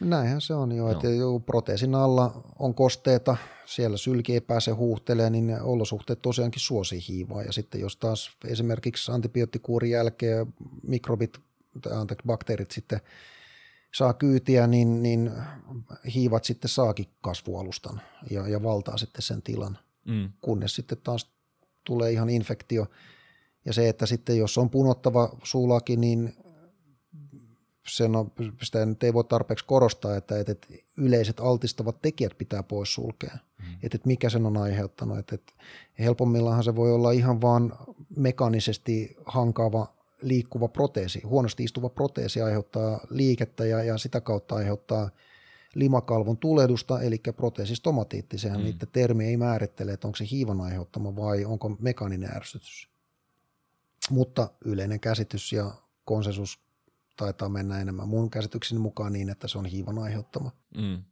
Näinhän 0.00 0.40
se 0.40 0.54
on 0.54 0.72
jo, 0.72 0.84
no. 0.84 0.90
että 0.90 1.08
joku 1.08 1.40
proteesin 1.40 1.94
alla 1.94 2.42
on 2.58 2.74
kosteita, 2.74 3.36
siellä 3.66 3.96
sylki 3.96 4.32
ei 4.32 4.40
pääse 4.40 4.70
huuhtelemaan, 4.70 5.32
niin 5.32 5.46
ne 5.46 5.62
olosuhteet 5.62 6.22
tosiaankin 6.22 6.60
suosii 6.60 7.00
hiivaa. 7.08 7.42
Ja 7.42 7.52
sitten 7.52 7.80
jos 7.80 7.96
taas 7.96 8.30
esimerkiksi 8.44 9.12
antibioottikuurin 9.12 9.90
jälkeen 9.90 10.54
mikrobit, 10.82 11.38
anteeksi, 11.92 12.26
bakteerit 12.26 12.70
sitten 12.70 13.00
saa 13.94 14.12
kyytiä, 14.12 14.66
niin, 14.66 15.02
niin 15.02 15.30
hiivat 16.14 16.44
sitten 16.44 16.68
saakin 16.68 17.06
kasvualustan 17.20 18.00
ja, 18.30 18.48
ja 18.48 18.62
valtaa 18.62 18.96
sitten 18.96 19.22
sen 19.22 19.42
tilan 19.42 19.78
mm. 20.04 20.32
kunnes 20.40 20.74
sitten 20.74 20.98
taas 21.04 21.32
tulee 21.84 22.12
ihan 22.12 22.30
infektio. 22.30 22.86
Ja 23.64 23.72
se, 23.72 23.88
että 23.88 24.06
sitten 24.06 24.38
jos 24.38 24.58
on 24.58 24.70
punottava 24.70 25.36
suulaki, 25.42 25.96
niin 25.96 26.36
sen 27.86 28.16
on, 28.16 28.32
sitä 28.62 28.86
nyt 28.86 29.02
ei 29.02 29.14
voi 29.14 29.24
tarpeeksi 29.24 29.64
korostaa, 29.64 30.16
että, 30.16 30.38
että 30.38 30.66
yleiset 30.96 31.40
altistavat 31.40 32.02
tekijät 32.02 32.38
pitää 32.38 32.62
pois 32.62 32.94
sulkea. 32.94 33.38
Mm. 33.58 33.74
Että, 33.74 33.96
että 33.96 34.06
mikä 34.06 34.30
sen 34.30 34.46
on 34.46 34.56
aiheuttanut. 34.56 35.18
Että, 35.18 35.34
että 35.34 35.52
helpommillahan 35.98 36.64
se 36.64 36.76
voi 36.76 36.92
olla 36.92 37.10
ihan 37.10 37.40
vaan 37.40 37.72
mekaanisesti 38.16 39.16
hankaava 39.26 39.94
liikkuva 40.22 40.68
proteesi. 40.68 41.22
Huonosti 41.24 41.64
istuva 41.64 41.88
proteesi 41.88 42.42
aiheuttaa 42.42 43.00
liikettä 43.10 43.66
ja, 43.66 43.82
ja 43.82 43.98
sitä 43.98 44.20
kautta 44.20 44.54
aiheuttaa– 44.54 45.10
limakalvon 45.74 46.38
tulehdusta, 46.38 47.00
eli 47.00 47.18
proteesistomatiitti, 47.36 48.38
sehän 48.38 48.58
mm. 48.58 48.64
niiden 48.64 48.88
termi 48.92 49.26
ei 49.26 49.36
määrittele, 49.36 49.92
että 49.92 50.08
onko 50.08 50.16
se 50.16 50.24
hiivan 50.30 50.60
aiheuttama 50.60 51.16
vai 51.16 51.44
onko 51.44 51.68
mekaaninen 51.68 52.36
ärsytys. 52.36 52.88
Mutta 54.10 54.50
yleinen 54.64 55.00
käsitys 55.00 55.52
ja 55.52 55.70
konsensus 56.04 56.60
taitaa 57.16 57.48
mennä 57.48 57.80
enemmän 57.80 58.08
mun 58.08 58.30
käsitykseni 58.30 58.80
mukaan 58.80 59.12
niin, 59.12 59.30
että 59.30 59.48
se 59.48 59.58
on 59.58 59.64
hiivan 59.64 59.98
aiheuttama. 59.98 60.50
Mm. 60.76 61.02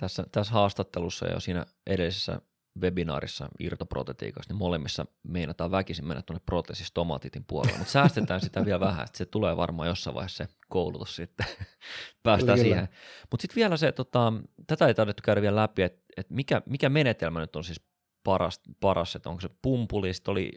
Tässä, 0.00 0.24
tässä 0.32 0.52
haastattelussa 0.52 1.26
ja 1.26 1.40
siinä 1.40 1.66
edellisessä 1.86 2.40
webinaarissa 2.80 3.48
irtoprotetiikassa, 3.58 4.52
niin 4.52 4.58
molemmissa 4.58 5.06
meinataan 5.22 5.70
väkisin 5.70 6.06
mennä 6.06 6.22
tuonne 6.22 6.42
proteesistomatiitin 6.46 7.44
puolelle, 7.44 7.78
mutta 7.78 7.92
säästetään 7.92 8.40
sitä 8.40 8.64
vielä 8.64 8.80
vähän, 8.80 9.04
että 9.04 9.18
se 9.18 9.24
tulee 9.24 9.56
varmaan 9.56 9.88
jossain 9.88 10.14
vaiheessa 10.14 10.44
se 10.44 10.54
koulutus 10.68 11.16
sitten, 11.16 11.46
päästään 12.22 12.58
kyllä, 12.58 12.68
siihen. 12.68 12.88
Mutta 13.30 13.42
sitten 13.42 13.56
vielä 13.56 13.76
se, 13.76 13.92
tota, 13.92 14.32
tätä 14.66 14.86
ei 14.86 14.94
taidettu 14.94 15.22
käydä 15.24 15.42
vielä 15.42 15.56
läpi, 15.56 15.82
että 15.82 16.02
et 16.16 16.30
mikä, 16.30 16.62
mikä 16.66 16.88
menetelmä 16.88 17.40
nyt 17.40 17.56
on 17.56 17.64
siis 17.64 17.80
paras, 18.24 18.60
paras 18.80 19.16
että 19.16 19.30
onko 19.30 19.40
se 19.40 19.50
pumpuli, 19.62 20.12
oli, 20.28 20.52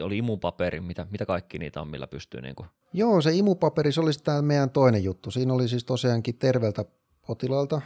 oli 0.00 0.18
imupaperi, 0.18 0.80
mitä, 0.80 1.06
mitä 1.10 1.26
kaikki 1.26 1.58
niitä 1.58 1.80
on, 1.80 1.88
millä 1.88 2.06
pystyy 2.06 2.40
niin 2.40 2.54
kuin... 2.54 2.68
Joo, 2.92 3.20
se 3.20 3.32
imupaperi, 3.34 3.92
se 3.92 4.00
oli 4.00 4.10
tämä 4.24 4.42
meidän 4.42 4.70
toinen 4.70 5.04
juttu. 5.04 5.30
Siinä 5.30 5.54
oli 5.54 5.68
siis 5.68 5.84
tosiaankin 5.84 6.38
terveeltä 6.38 6.84
potilaalta 7.26 7.80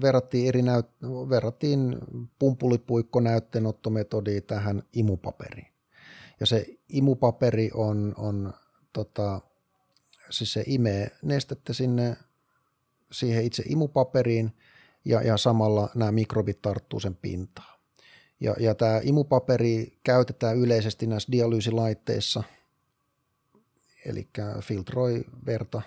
verrattiin, 0.00 0.48
eri 0.48 0.62
näyt, 0.62 0.86
verrattiin 1.28 1.98
pumpulipuikkonäytteenottometodia 2.38 4.40
tähän 4.40 4.82
imupaperiin. 4.92 5.68
Ja 6.40 6.46
se 6.46 6.66
imupaperi 6.88 7.70
on, 7.74 8.14
on 8.16 8.52
tota, 8.92 9.40
siis 10.30 10.52
se 10.52 10.64
imee 10.66 11.10
nestettä 11.22 11.72
sinne 11.72 12.16
siihen 13.12 13.44
itse 13.44 13.62
imupaperiin 13.66 14.52
ja, 15.04 15.22
ja 15.22 15.36
samalla 15.36 15.90
nämä 15.94 16.12
mikrobit 16.12 16.62
tarttuu 16.62 17.00
sen 17.00 17.14
pintaan. 17.14 17.78
Ja, 18.40 18.54
ja 18.60 18.74
tämä 18.74 19.00
imupaperi 19.02 19.98
käytetään 20.04 20.56
yleisesti 20.56 21.06
näissä 21.06 21.32
dialyysilaitteissa, 21.32 22.42
eli 24.04 24.28
filtroi 24.60 25.24
verta 25.46 25.82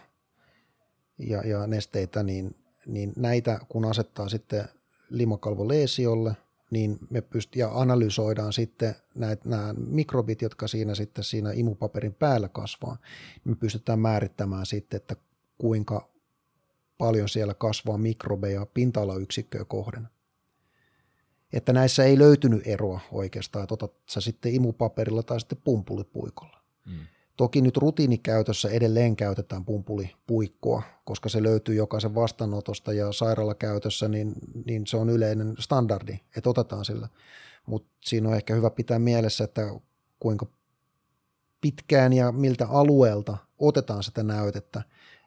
ja, 1.18 1.48
ja 1.48 1.68
nesteitä, 1.68 2.24
niin 2.24 2.56
niin 2.88 3.14
näitä 3.16 3.60
kun 3.70 3.86
asettaa 3.86 4.30
sitten 4.30 4.66
limakalvoleesiolle, 5.10 6.36
niin 6.72 6.98
me 7.10 7.20
pyst- 7.20 7.56
ja 7.56 7.70
analysoidaan 7.74 8.54
sitten 8.54 8.96
näitä, 9.16 9.50
nämä 9.50 9.74
mikrobit, 9.74 10.42
jotka 10.42 10.68
siinä 10.68 10.96
sitten 10.96 11.24
siinä 11.24 11.52
imupaperin 11.52 12.14
päällä 12.14 12.50
kasvaa, 12.50 12.98
niin 13.36 13.52
me 13.52 13.56
pystytään 13.56 14.00
määrittämään 14.00 14.66
sitten, 14.66 14.98
että 14.98 15.16
kuinka 15.58 16.10
paljon 16.98 17.30
siellä 17.30 17.54
kasvaa 17.54 17.98
mikrobeja 17.98 18.66
pinta-alayksikköä 18.66 19.66
kohden. 19.66 20.08
Että 21.54 21.74
näissä 21.74 22.04
ei 22.04 22.20
löytynyt 22.20 22.68
eroa 22.68 23.00
oikeastaan, 23.12 23.64
että 23.64 23.74
otat 23.74 23.94
sä 24.10 24.22
sitten 24.22 24.54
imupaperilla 24.54 25.24
tai 25.24 25.40
sitten 25.40 25.62
pumpulipuikolla. 25.64 26.62
Mm. 26.86 27.00
Toki 27.38 27.62
nyt 27.62 27.78
rutiinikäytössä 27.78 28.70
edelleen 28.70 29.16
käytetään 29.16 29.66
pumpulipuikkoa, 29.66 30.84
koska 31.06 31.30
se 31.30 31.44
löytyy 31.44 31.76
jokaisen 31.76 32.16
vastaanotosta 32.16 32.94
ja 32.94 33.12
sairaalakäytössä, 33.12 34.08
niin, 34.08 34.34
niin 34.66 34.88
se 34.88 34.98
on 34.98 35.10
yleinen 35.10 35.56
standardi, 35.60 36.20
että 36.38 36.50
otetaan 36.50 36.86
sillä. 36.86 37.08
Mutta 37.66 37.90
siinä 38.06 38.30
on 38.30 38.36
ehkä 38.36 38.56
hyvä 38.56 38.70
pitää 38.70 39.00
mielessä, 39.00 39.44
että 39.44 39.62
kuinka 40.20 40.46
pitkään 41.62 42.14
ja 42.14 42.32
miltä 42.32 42.68
alueelta 42.68 43.38
otetaan 43.60 44.04
sitä 44.04 44.24
näytettä. 44.24 44.82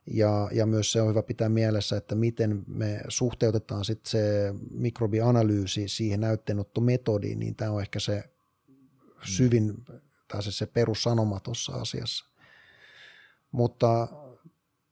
Ja, 0.06 0.48
ja 0.52 0.66
myös 0.66 0.92
se 0.92 1.02
on 1.02 1.08
hyvä 1.08 1.22
pitää 1.22 1.48
mielessä, 1.48 1.96
että 1.96 2.14
miten 2.14 2.62
me 2.66 3.00
suhteutetaan 3.08 3.84
sitten 3.84 4.10
se 4.10 4.54
mikrobianalyysi 4.70 5.88
siihen 5.88 6.20
näytteenottometodiin, 6.20 7.38
niin 7.38 7.56
tämä 7.56 7.70
on 7.70 7.80
ehkä 7.80 8.00
se 8.00 8.24
syvin, 9.24 9.74
tai 10.32 10.42
se, 10.42 10.52
se 10.52 10.66
perussanoma 10.66 11.40
tuossa 11.40 11.72
asiassa. 11.72 12.24
Mutta 13.52 14.08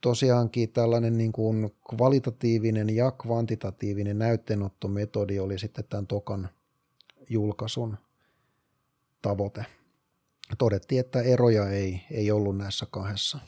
tosiaankin 0.01 0.72
tällainen 0.72 1.18
niin 1.18 1.32
kuin 1.32 1.70
kvalitatiivinen 1.91 2.97
ja 2.97 3.11
kvantitatiivinen 3.11 4.18
näytteenottometodi 4.18 5.39
oli 5.39 5.59
sitten 5.59 5.84
tämän 5.89 6.07
Tokan 6.07 6.49
julkaisun 7.28 7.99
tavoite. 9.22 9.64
Todettiin, 10.59 11.01
että 11.01 11.22
eroja 11.22 11.70
ei, 11.70 12.01
ei 12.11 12.30
ollut 12.30 12.57
näissä 12.57 12.86
kahdessa. 12.91 13.39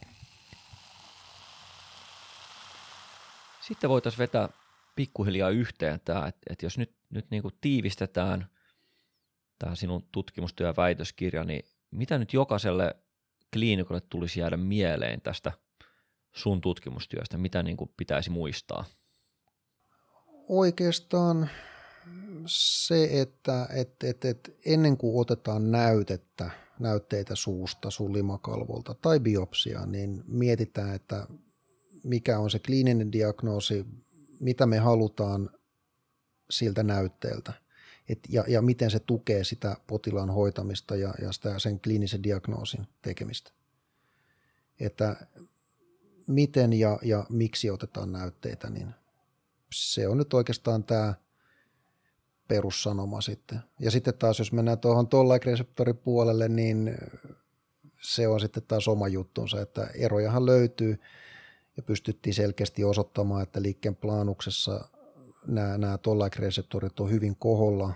Sitten 3.61 3.91
voitaisiin 3.91 4.19
vetää 4.19 4.49
pikkuhiljaa 4.97 5.51
yhteen 5.51 6.01
tämä, 6.05 6.27
että, 6.27 6.41
että 6.51 6.67
jos 6.67 6.79
nyt, 6.79 6.95
nyt 7.11 7.31
niin 7.31 7.43
kuin 7.43 7.55
tiivistetään 7.61 8.51
tämä 9.59 9.75
sinun 9.75 10.09
tutkimustyö 10.13 10.67
ja 10.67 10.75
väitöskirja, 10.77 11.45
niin 11.45 11.65
mitä 11.91 12.19
nyt 12.19 12.33
jokaiselle 12.33 12.97
kliinikolle 13.53 14.01
tulisi 14.01 14.41
jäädä 14.41 14.57
mieleen 14.57 15.21
tästä 15.21 15.53
sun 16.33 16.61
tutkimustyöstä, 16.61 17.39
mitä 17.39 17.63
niin 17.63 17.77
kuin 17.77 17.91
pitäisi 17.97 18.31
muistaa? 18.31 18.85
Oikeastaan 20.49 21.51
se, 22.47 23.21
että 23.21 23.69
et, 23.75 24.05
et, 24.05 24.25
et 24.25 24.57
ennen 24.67 24.97
kuin 24.97 25.21
otetaan 25.21 25.71
näytettä, 25.71 26.51
näytteitä 26.79 27.35
suusta, 27.35 27.91
sun 27.91 28.13
limakalvolta 28.13 28.95
tai 28.95 29.21
biopsia, 29.21 29.87
niin 29.87 30.25
mietitään, 30.27 30.95
että 30.95 31.27
mikä 32.05 32.39
on 32.39 32.51
se 32.51 32.59
kliininen 32.59 33.13
diagnoosi, 33.13 33.87
mitä 34.41 34.67
me 34.67 34.79
halutaan 34.79 35.51
siltä 36.51 36.83
näytteeltä 36.83 37.53
et, 38.13 38.19
ja, 38.29 38.45
ja 38.49 38.63
miten 38.63 38.91
se 38.91 38.99
tukee 38.99 39.45
sitä 39.45 39.77
potilaan 39.87 40.31
hoitamista 40.31 40.97
ja, 40.97 41.15
ja 41.23 41.33
sitä, 41.33 41.59
sen 41.59 41.81
kliinisen 41.81 42.23
diagnoosin 42.23 42.87
tekemistä. 43.03 43.51
Että 44.81 45.17
miten 46.27 46.73
ja, 46.73 46.99
ja 47.03 47.27
miksi 47.29 47.71
otetaan 47.71 48.13
näytteitä, 48.13 48.71
niin 48.71 48.95
se 49.75 50.09
on 50.09 50.19
nyt 50.19 50.35
oikeastaan 50.35 50.85
tämä 50.85 51.15
perussanoma 52.49 53.21
sitten. 53.21 53.61
Ja 53.81 53.91
sitten 53.91 54.15
taas, 54.15 54.39
jos 54.39 54.53
mennään 54.53 54.79
tuohon 54.79 55.09
tollaik-reseptoripuolelle, 55.09 56.49
niin 56.49 56.97
se 58.03 58.29
on 58.29 58.41
sitten 58.41 58.63
taas 58.63 58.89
oma 58.89 59.09
juttunsa, 59.09 59.61
että 59.61 59.87
erojahan 59.95 60.47
löytyy– 60.47 60.99
ja 61.81 61.83
pystyttiin 61.85 62.35
selkeästi 62.35 62.85
osoittamaan, 62.85 63.43
että 63.43 63.63
liikkeen 63.63 63.97
plaanuksessa 63.97 64.89
nämä, 65.47 65.79
nämä 65.79 65.99
tollaik-reseptorit 65.99 67.01
on 67.01 67.11
hyvin 67.11 67.37
koholla 67.37 67.95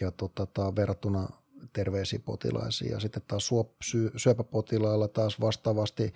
ja 0.00 0.10
tota, 0.10 0.46
tämä 0.46 0.76
verrattuna 0.76 1.28
terveisiin 1.72 2.22
potilaisiin. 2.22 2.90
Ja 2.90 3.00
sitten 3.00 3.22
taas 3.26 3.50
syöpäpotilailla 4.16 5.08
taas 5.08 5.40
vastaavasti 5.40 6.12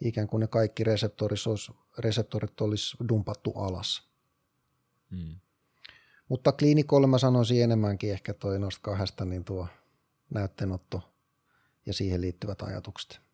ikään 0.00 0.28
kuin 0.28 0.40
ne 0.40 0.46
kaikki 0.46 0.84
reseptorit 0.84 1.46
olisi, 1.46 1.72
reseptorit 1.98 2.60
olisi 2.60 2.96
dumpattu 3.08 3.52
alas. 3.52 4.08
Hmm. 5.10 5.36
Mutta 6.28 6.52
kliinikolle 6.52 7.06
mä 7.06 7.18
sanoisin 7.18 7.62
enemmänkin 7.62 8.12
ehkä 8.12 8.34
toi 8.34 8.58
noista 8.58 8.80
kahdesta, 8.82 9.24
niin 9.24 9.44
tuo 9.44 9.66
näytteenotto 10.30 11.02
ja 11.86 11.94
siihen 11.94 12.20
liittyvät 12.20 12.62
ajatukset. 12.62 13.27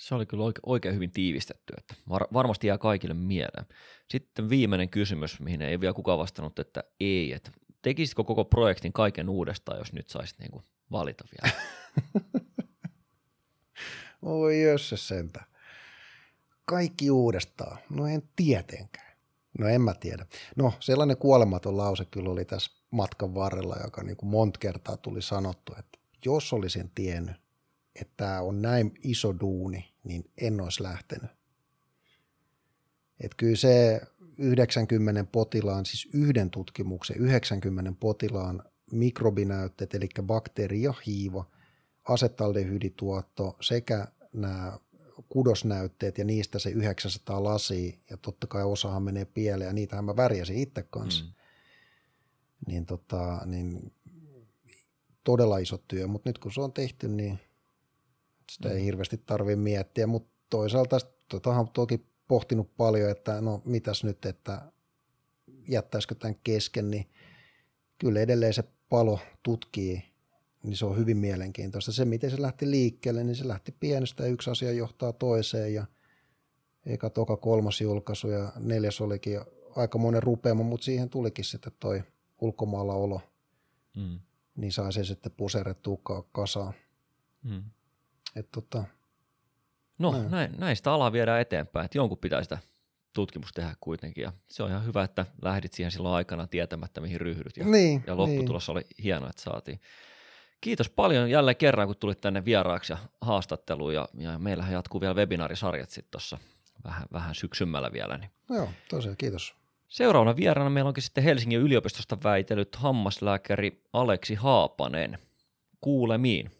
Se 0.00 0.14
oli 0.14 0.26
kyllä 0.26 0.44
oikein 0.66 0.94
hyvin 0.94 1.10
tiivistetty, 1.10 1.74
että 1.78 1.94
var- 2.08 2.26
varmasti 2.32 2.66
jää 2.66 2.78
kaikille 2.78 3.14
mieleen. 3.14 3.66
Sitten 4.10 4.50
viimeinen 4.50 4.88
kysymys, 4.88 5.40
mihin 5.40 5.62
ei 5.62 5.80
vielä 5.80 5.94
kukaan 5.94 6.18
vastannut, 6.18 6.58
että 6.58 6.84
ei, 7.00 7.32
että 7.32 7.50
tekisitkö 7.82 8.24
koko 8.24 8.44
projektin 8.44 8.92
kaiken 8.92 9.28
uudestaan, 9.28 9.78
jos 9.78 9.92
nyt 9.92 10.08
saisit 10.08 10.38
niinku 10.38 10.62
valita 10.92 11.24
vielä? 11.32 11.56
Oi 14.22 14.62
jössä 14.62 14.96
sentä. 14.96 15.44
Kaikki 16.64 17.10
uudestaan. 17.10 17.78
No 17.90 18.06
en 18.06 18.22
tietenkään. 18.36 19.16
No 19.58 19.68
en 19.68 19.80
mä 19.80 19.94
tiedä. 19.94 20.26
No 20.56 20.72
sellainen 20.80 21.16
kuolematon 21.16 21.76
lause 21.76 22.04
kyllä 22.04 22.30
oli 22.30 22.44
tässä 22.44 22.70
matkan 22.90 23.34
varrella, 23.34 23.76
joka 23.84 24.02
niin 24.02 24.16
kuin 24.16 24.30
monta 24.30 24.58
kertaa 24.58 24.96
tuli 24.96 25.22
sanottu, 25.22 25.72
että 25.78 25.98
jos 26.24 26.52
olisin 26.52 26.90
tiennyt, 26.94 27.36
että 27.94 28.12
tämä 28.16 28.40
on 28.40 28.62
näin 28.62 28.94
iso 29.02 29.34
duuni, 29.40 29.94
niin 30.04 30.24
en 30.40 30.60
olisi 30.60 30.82
lähtenyt. 30.82 31.30
Että 33.20 33.36
kyllä 33.36 33.56
se 33.56 34.00
90 34.38 35.24
potilaan, 35.24 35.86
siis 35.86 36.08
yhden 36.14 36.50
tutkimuksen 36.50 37.16
90 37.16 37.92
potilaan 38.00 38.62
mikrobinäytteet, 38.92 39.94
eli 39.94 40.08
bakteeri 40.22 40.82
ja 40.82 40.94
hiiva, 41.06 41.44
asetaldehydituotto 42.08 43.56
sekä 43.60 44.06
nämä 44.32 44.78
kudosnäytteet 45.28 46.18
ja 46.18 46.24
niistä 46.24 46.58
se 46.58 46.70
900 46.70 47.44
lasia 47.44 47.92
ja 48.10 48.16
totta 48.16 48.46
kai 48.46 48.64
osahan 48.64 49.02
menee 49.02 49.24
pieleen 49.24 49.68
ja 49.68 49.72
niitähän 49.72 50.04
mä 50.04 50.16
värjäsin 50.16 50.56
itse 50.56 50.82
kanssa. 50.82 51.24
Mm. 51.24 51.30
Niin, 52.66 52.86
tota, 52.86 53.42
niin 53.46 53.92
todella 55.24 55.58
iso 55.58 55.78
työ, 55.88 56.06
mutta 56.06 56.28
nyt 56.28 56.38
kun 56.38 56.52
se 56.52 56.60
on 56.60 56.72
tehty, 56.72 57.08
niin 57.08 57.38
sitä 58.50 58.68
mm. 58.68 58.74
ei 58.74 58.84
hirveästi 58.84 59.18
tarvitse 59.26 59.56
miettiä, 59.56 60.06
mutta 60.06 60.30
toisaalta 60.50 60.98
tota 61.28 61.50
on 61.50 61.68
toki 61.68 62.06
pohtinut 62.28 62.76
paljon, 62.76 63.10
että 63.10 63.40
no 63.40 63.62
mitäs 63.64 64.04
nyt, 64.04 64.26
että 64.26 64.72
jättäisikö 65.68 66.14
tämän 66.14 66.36
kesken, 66.44 66.90
niin 66.90 67.10
kyllä 67.98 68.20
edelleen 68.20 68.54
se 68.54 68.64
palo 68.88 69.18
tutkii, 69.42 70.02
niin 70.62 70.76
se 70.76 70.84
on 70.84 70.96
hyvin 70.96 71.16
mielenkiintoista. 71.16 71.92
Se, 71.92 72.04
miten 72.04 72.30
se 72.30 72.42
lähti 72.42 72.70
liikkeelle, 72.70 73.24
niin 73.24 73.36
se 73.36 73.48
lähti 73.48 73.72
pienestä 73.80 74.22
ja 74.22 74.28
yksi 74.28 74.50
asia 74.50 74.72
johtaa 74.72 75.12
toiseen 75.12 75.74
ja 75.74 75.86
eka 76.86 77.10
toka 77.10 77.36
kolmas 77.36 77.80
julkaisu 77.80 78.28
ja 78.28 78.52
neljäs 78.56 79.00
olikin 79.00 79.40
aika 79.76 79.98
monen 79.98 80.22
rupeama, 80.22 80.62
mutta 80.62 80.84
siihen 80.84 81.10
tulikin 81.10 81.44
sitten 81.44 81.72
toi 81.80 82.02
ulkomailla 82.40 82.94
olo, 82.94 83.20
mm. 83.96 84.20
niin 84.56 84.72
sai 84.72 84.92
se 84.92 85.04
sitten 85.04 85.32
puserrettua 85.32 85.98
kasaan. 86.32 86.74
Mm. 87.42 87.62
Et 88.36 88.48
tota, 88.52 88.84
no 89.98 90.12
näin. 90.12 90.30
Näin, 90.30 90.54
näistä 90.58 90.92
alaa 90.92 91.12
viedään 91.12 91.40
eteenpäin, 91.40 91.84
että 91.84 91.98
jonkun 91.98 92.18
pitää 92.18 92.42
sitä 92.42 92.58
tutkimus 93.12 93.52
tehdä 93.52 93.74
kuitenkin. 93.80 94.22
Ja 94.22 94.32
se 94.48 94.62
on 94.62 94.70
ihan 94.70 94.86
hyvä, 94.86 95.04
että 95.04 95.26
lähdit 95.42 95.72
siihen 95.72 95.90
silloin 95.90 96.14
aikana 96.14 96.46
tietämättä, 96.46 97.00
mihin 97.00 97.20
ryhdyt. 97.20 97.56
Ja, 97.56 97.64
niin, 97.64 98.04
ja 98.06 98.16
lopputulos 98.16 98.68
niin. 98.68 98.72
oli 98.72 98.84
hieno, 99.02 99.28
että 99.28 99.42
saatiin. 99.42 99.80
Kiitos 100.60 100.90
paljon 100.90 101.30
jälleen 101.30 101.56
kerran, 101.56 101.86
kun 101.86 101.96
tulit 101.96 102.20
tänne 102.20 102.44
vieraaksi 102.44 102.92
ja 102.92 102.98
haastatteluun. 103.20 103.94
Ja, 103.94 104.08
ja 104.14 104.38
meillähän 104.38 104.72
jatkuu 104.72 105.00
vielä 105.00 105.14
webinaarisarjat 105.14 105.90
sitten 105.90 106.10
tuossa 106.10 106.38
vähän, 106.84 107.06
vähän 107.12 107.34
syksymällä 107.34 107.92
vielä. 107.92 108.18
Niin. 108.18 108.30
No 108.48 108.56
joo, 108.56 108.68
tosiaan, 108.90 109.16
kiitos. 109.16 109.54
Seuraavana 109.88 110.36
vieraana 110.36 110.70
meillä 110.70 110.88
onkin 110.88 111.02
sitten 111.02 111.24
Helsingin 111.24 111.60
yliopistosta 111.60 112.18
väitellyt 112.24 112.76
hammaslääkäri 112.76 113.82
Aleksi 113.92 114.34
Haapanen. 114.34 115.18
Kuulemiin. 115.80 116.50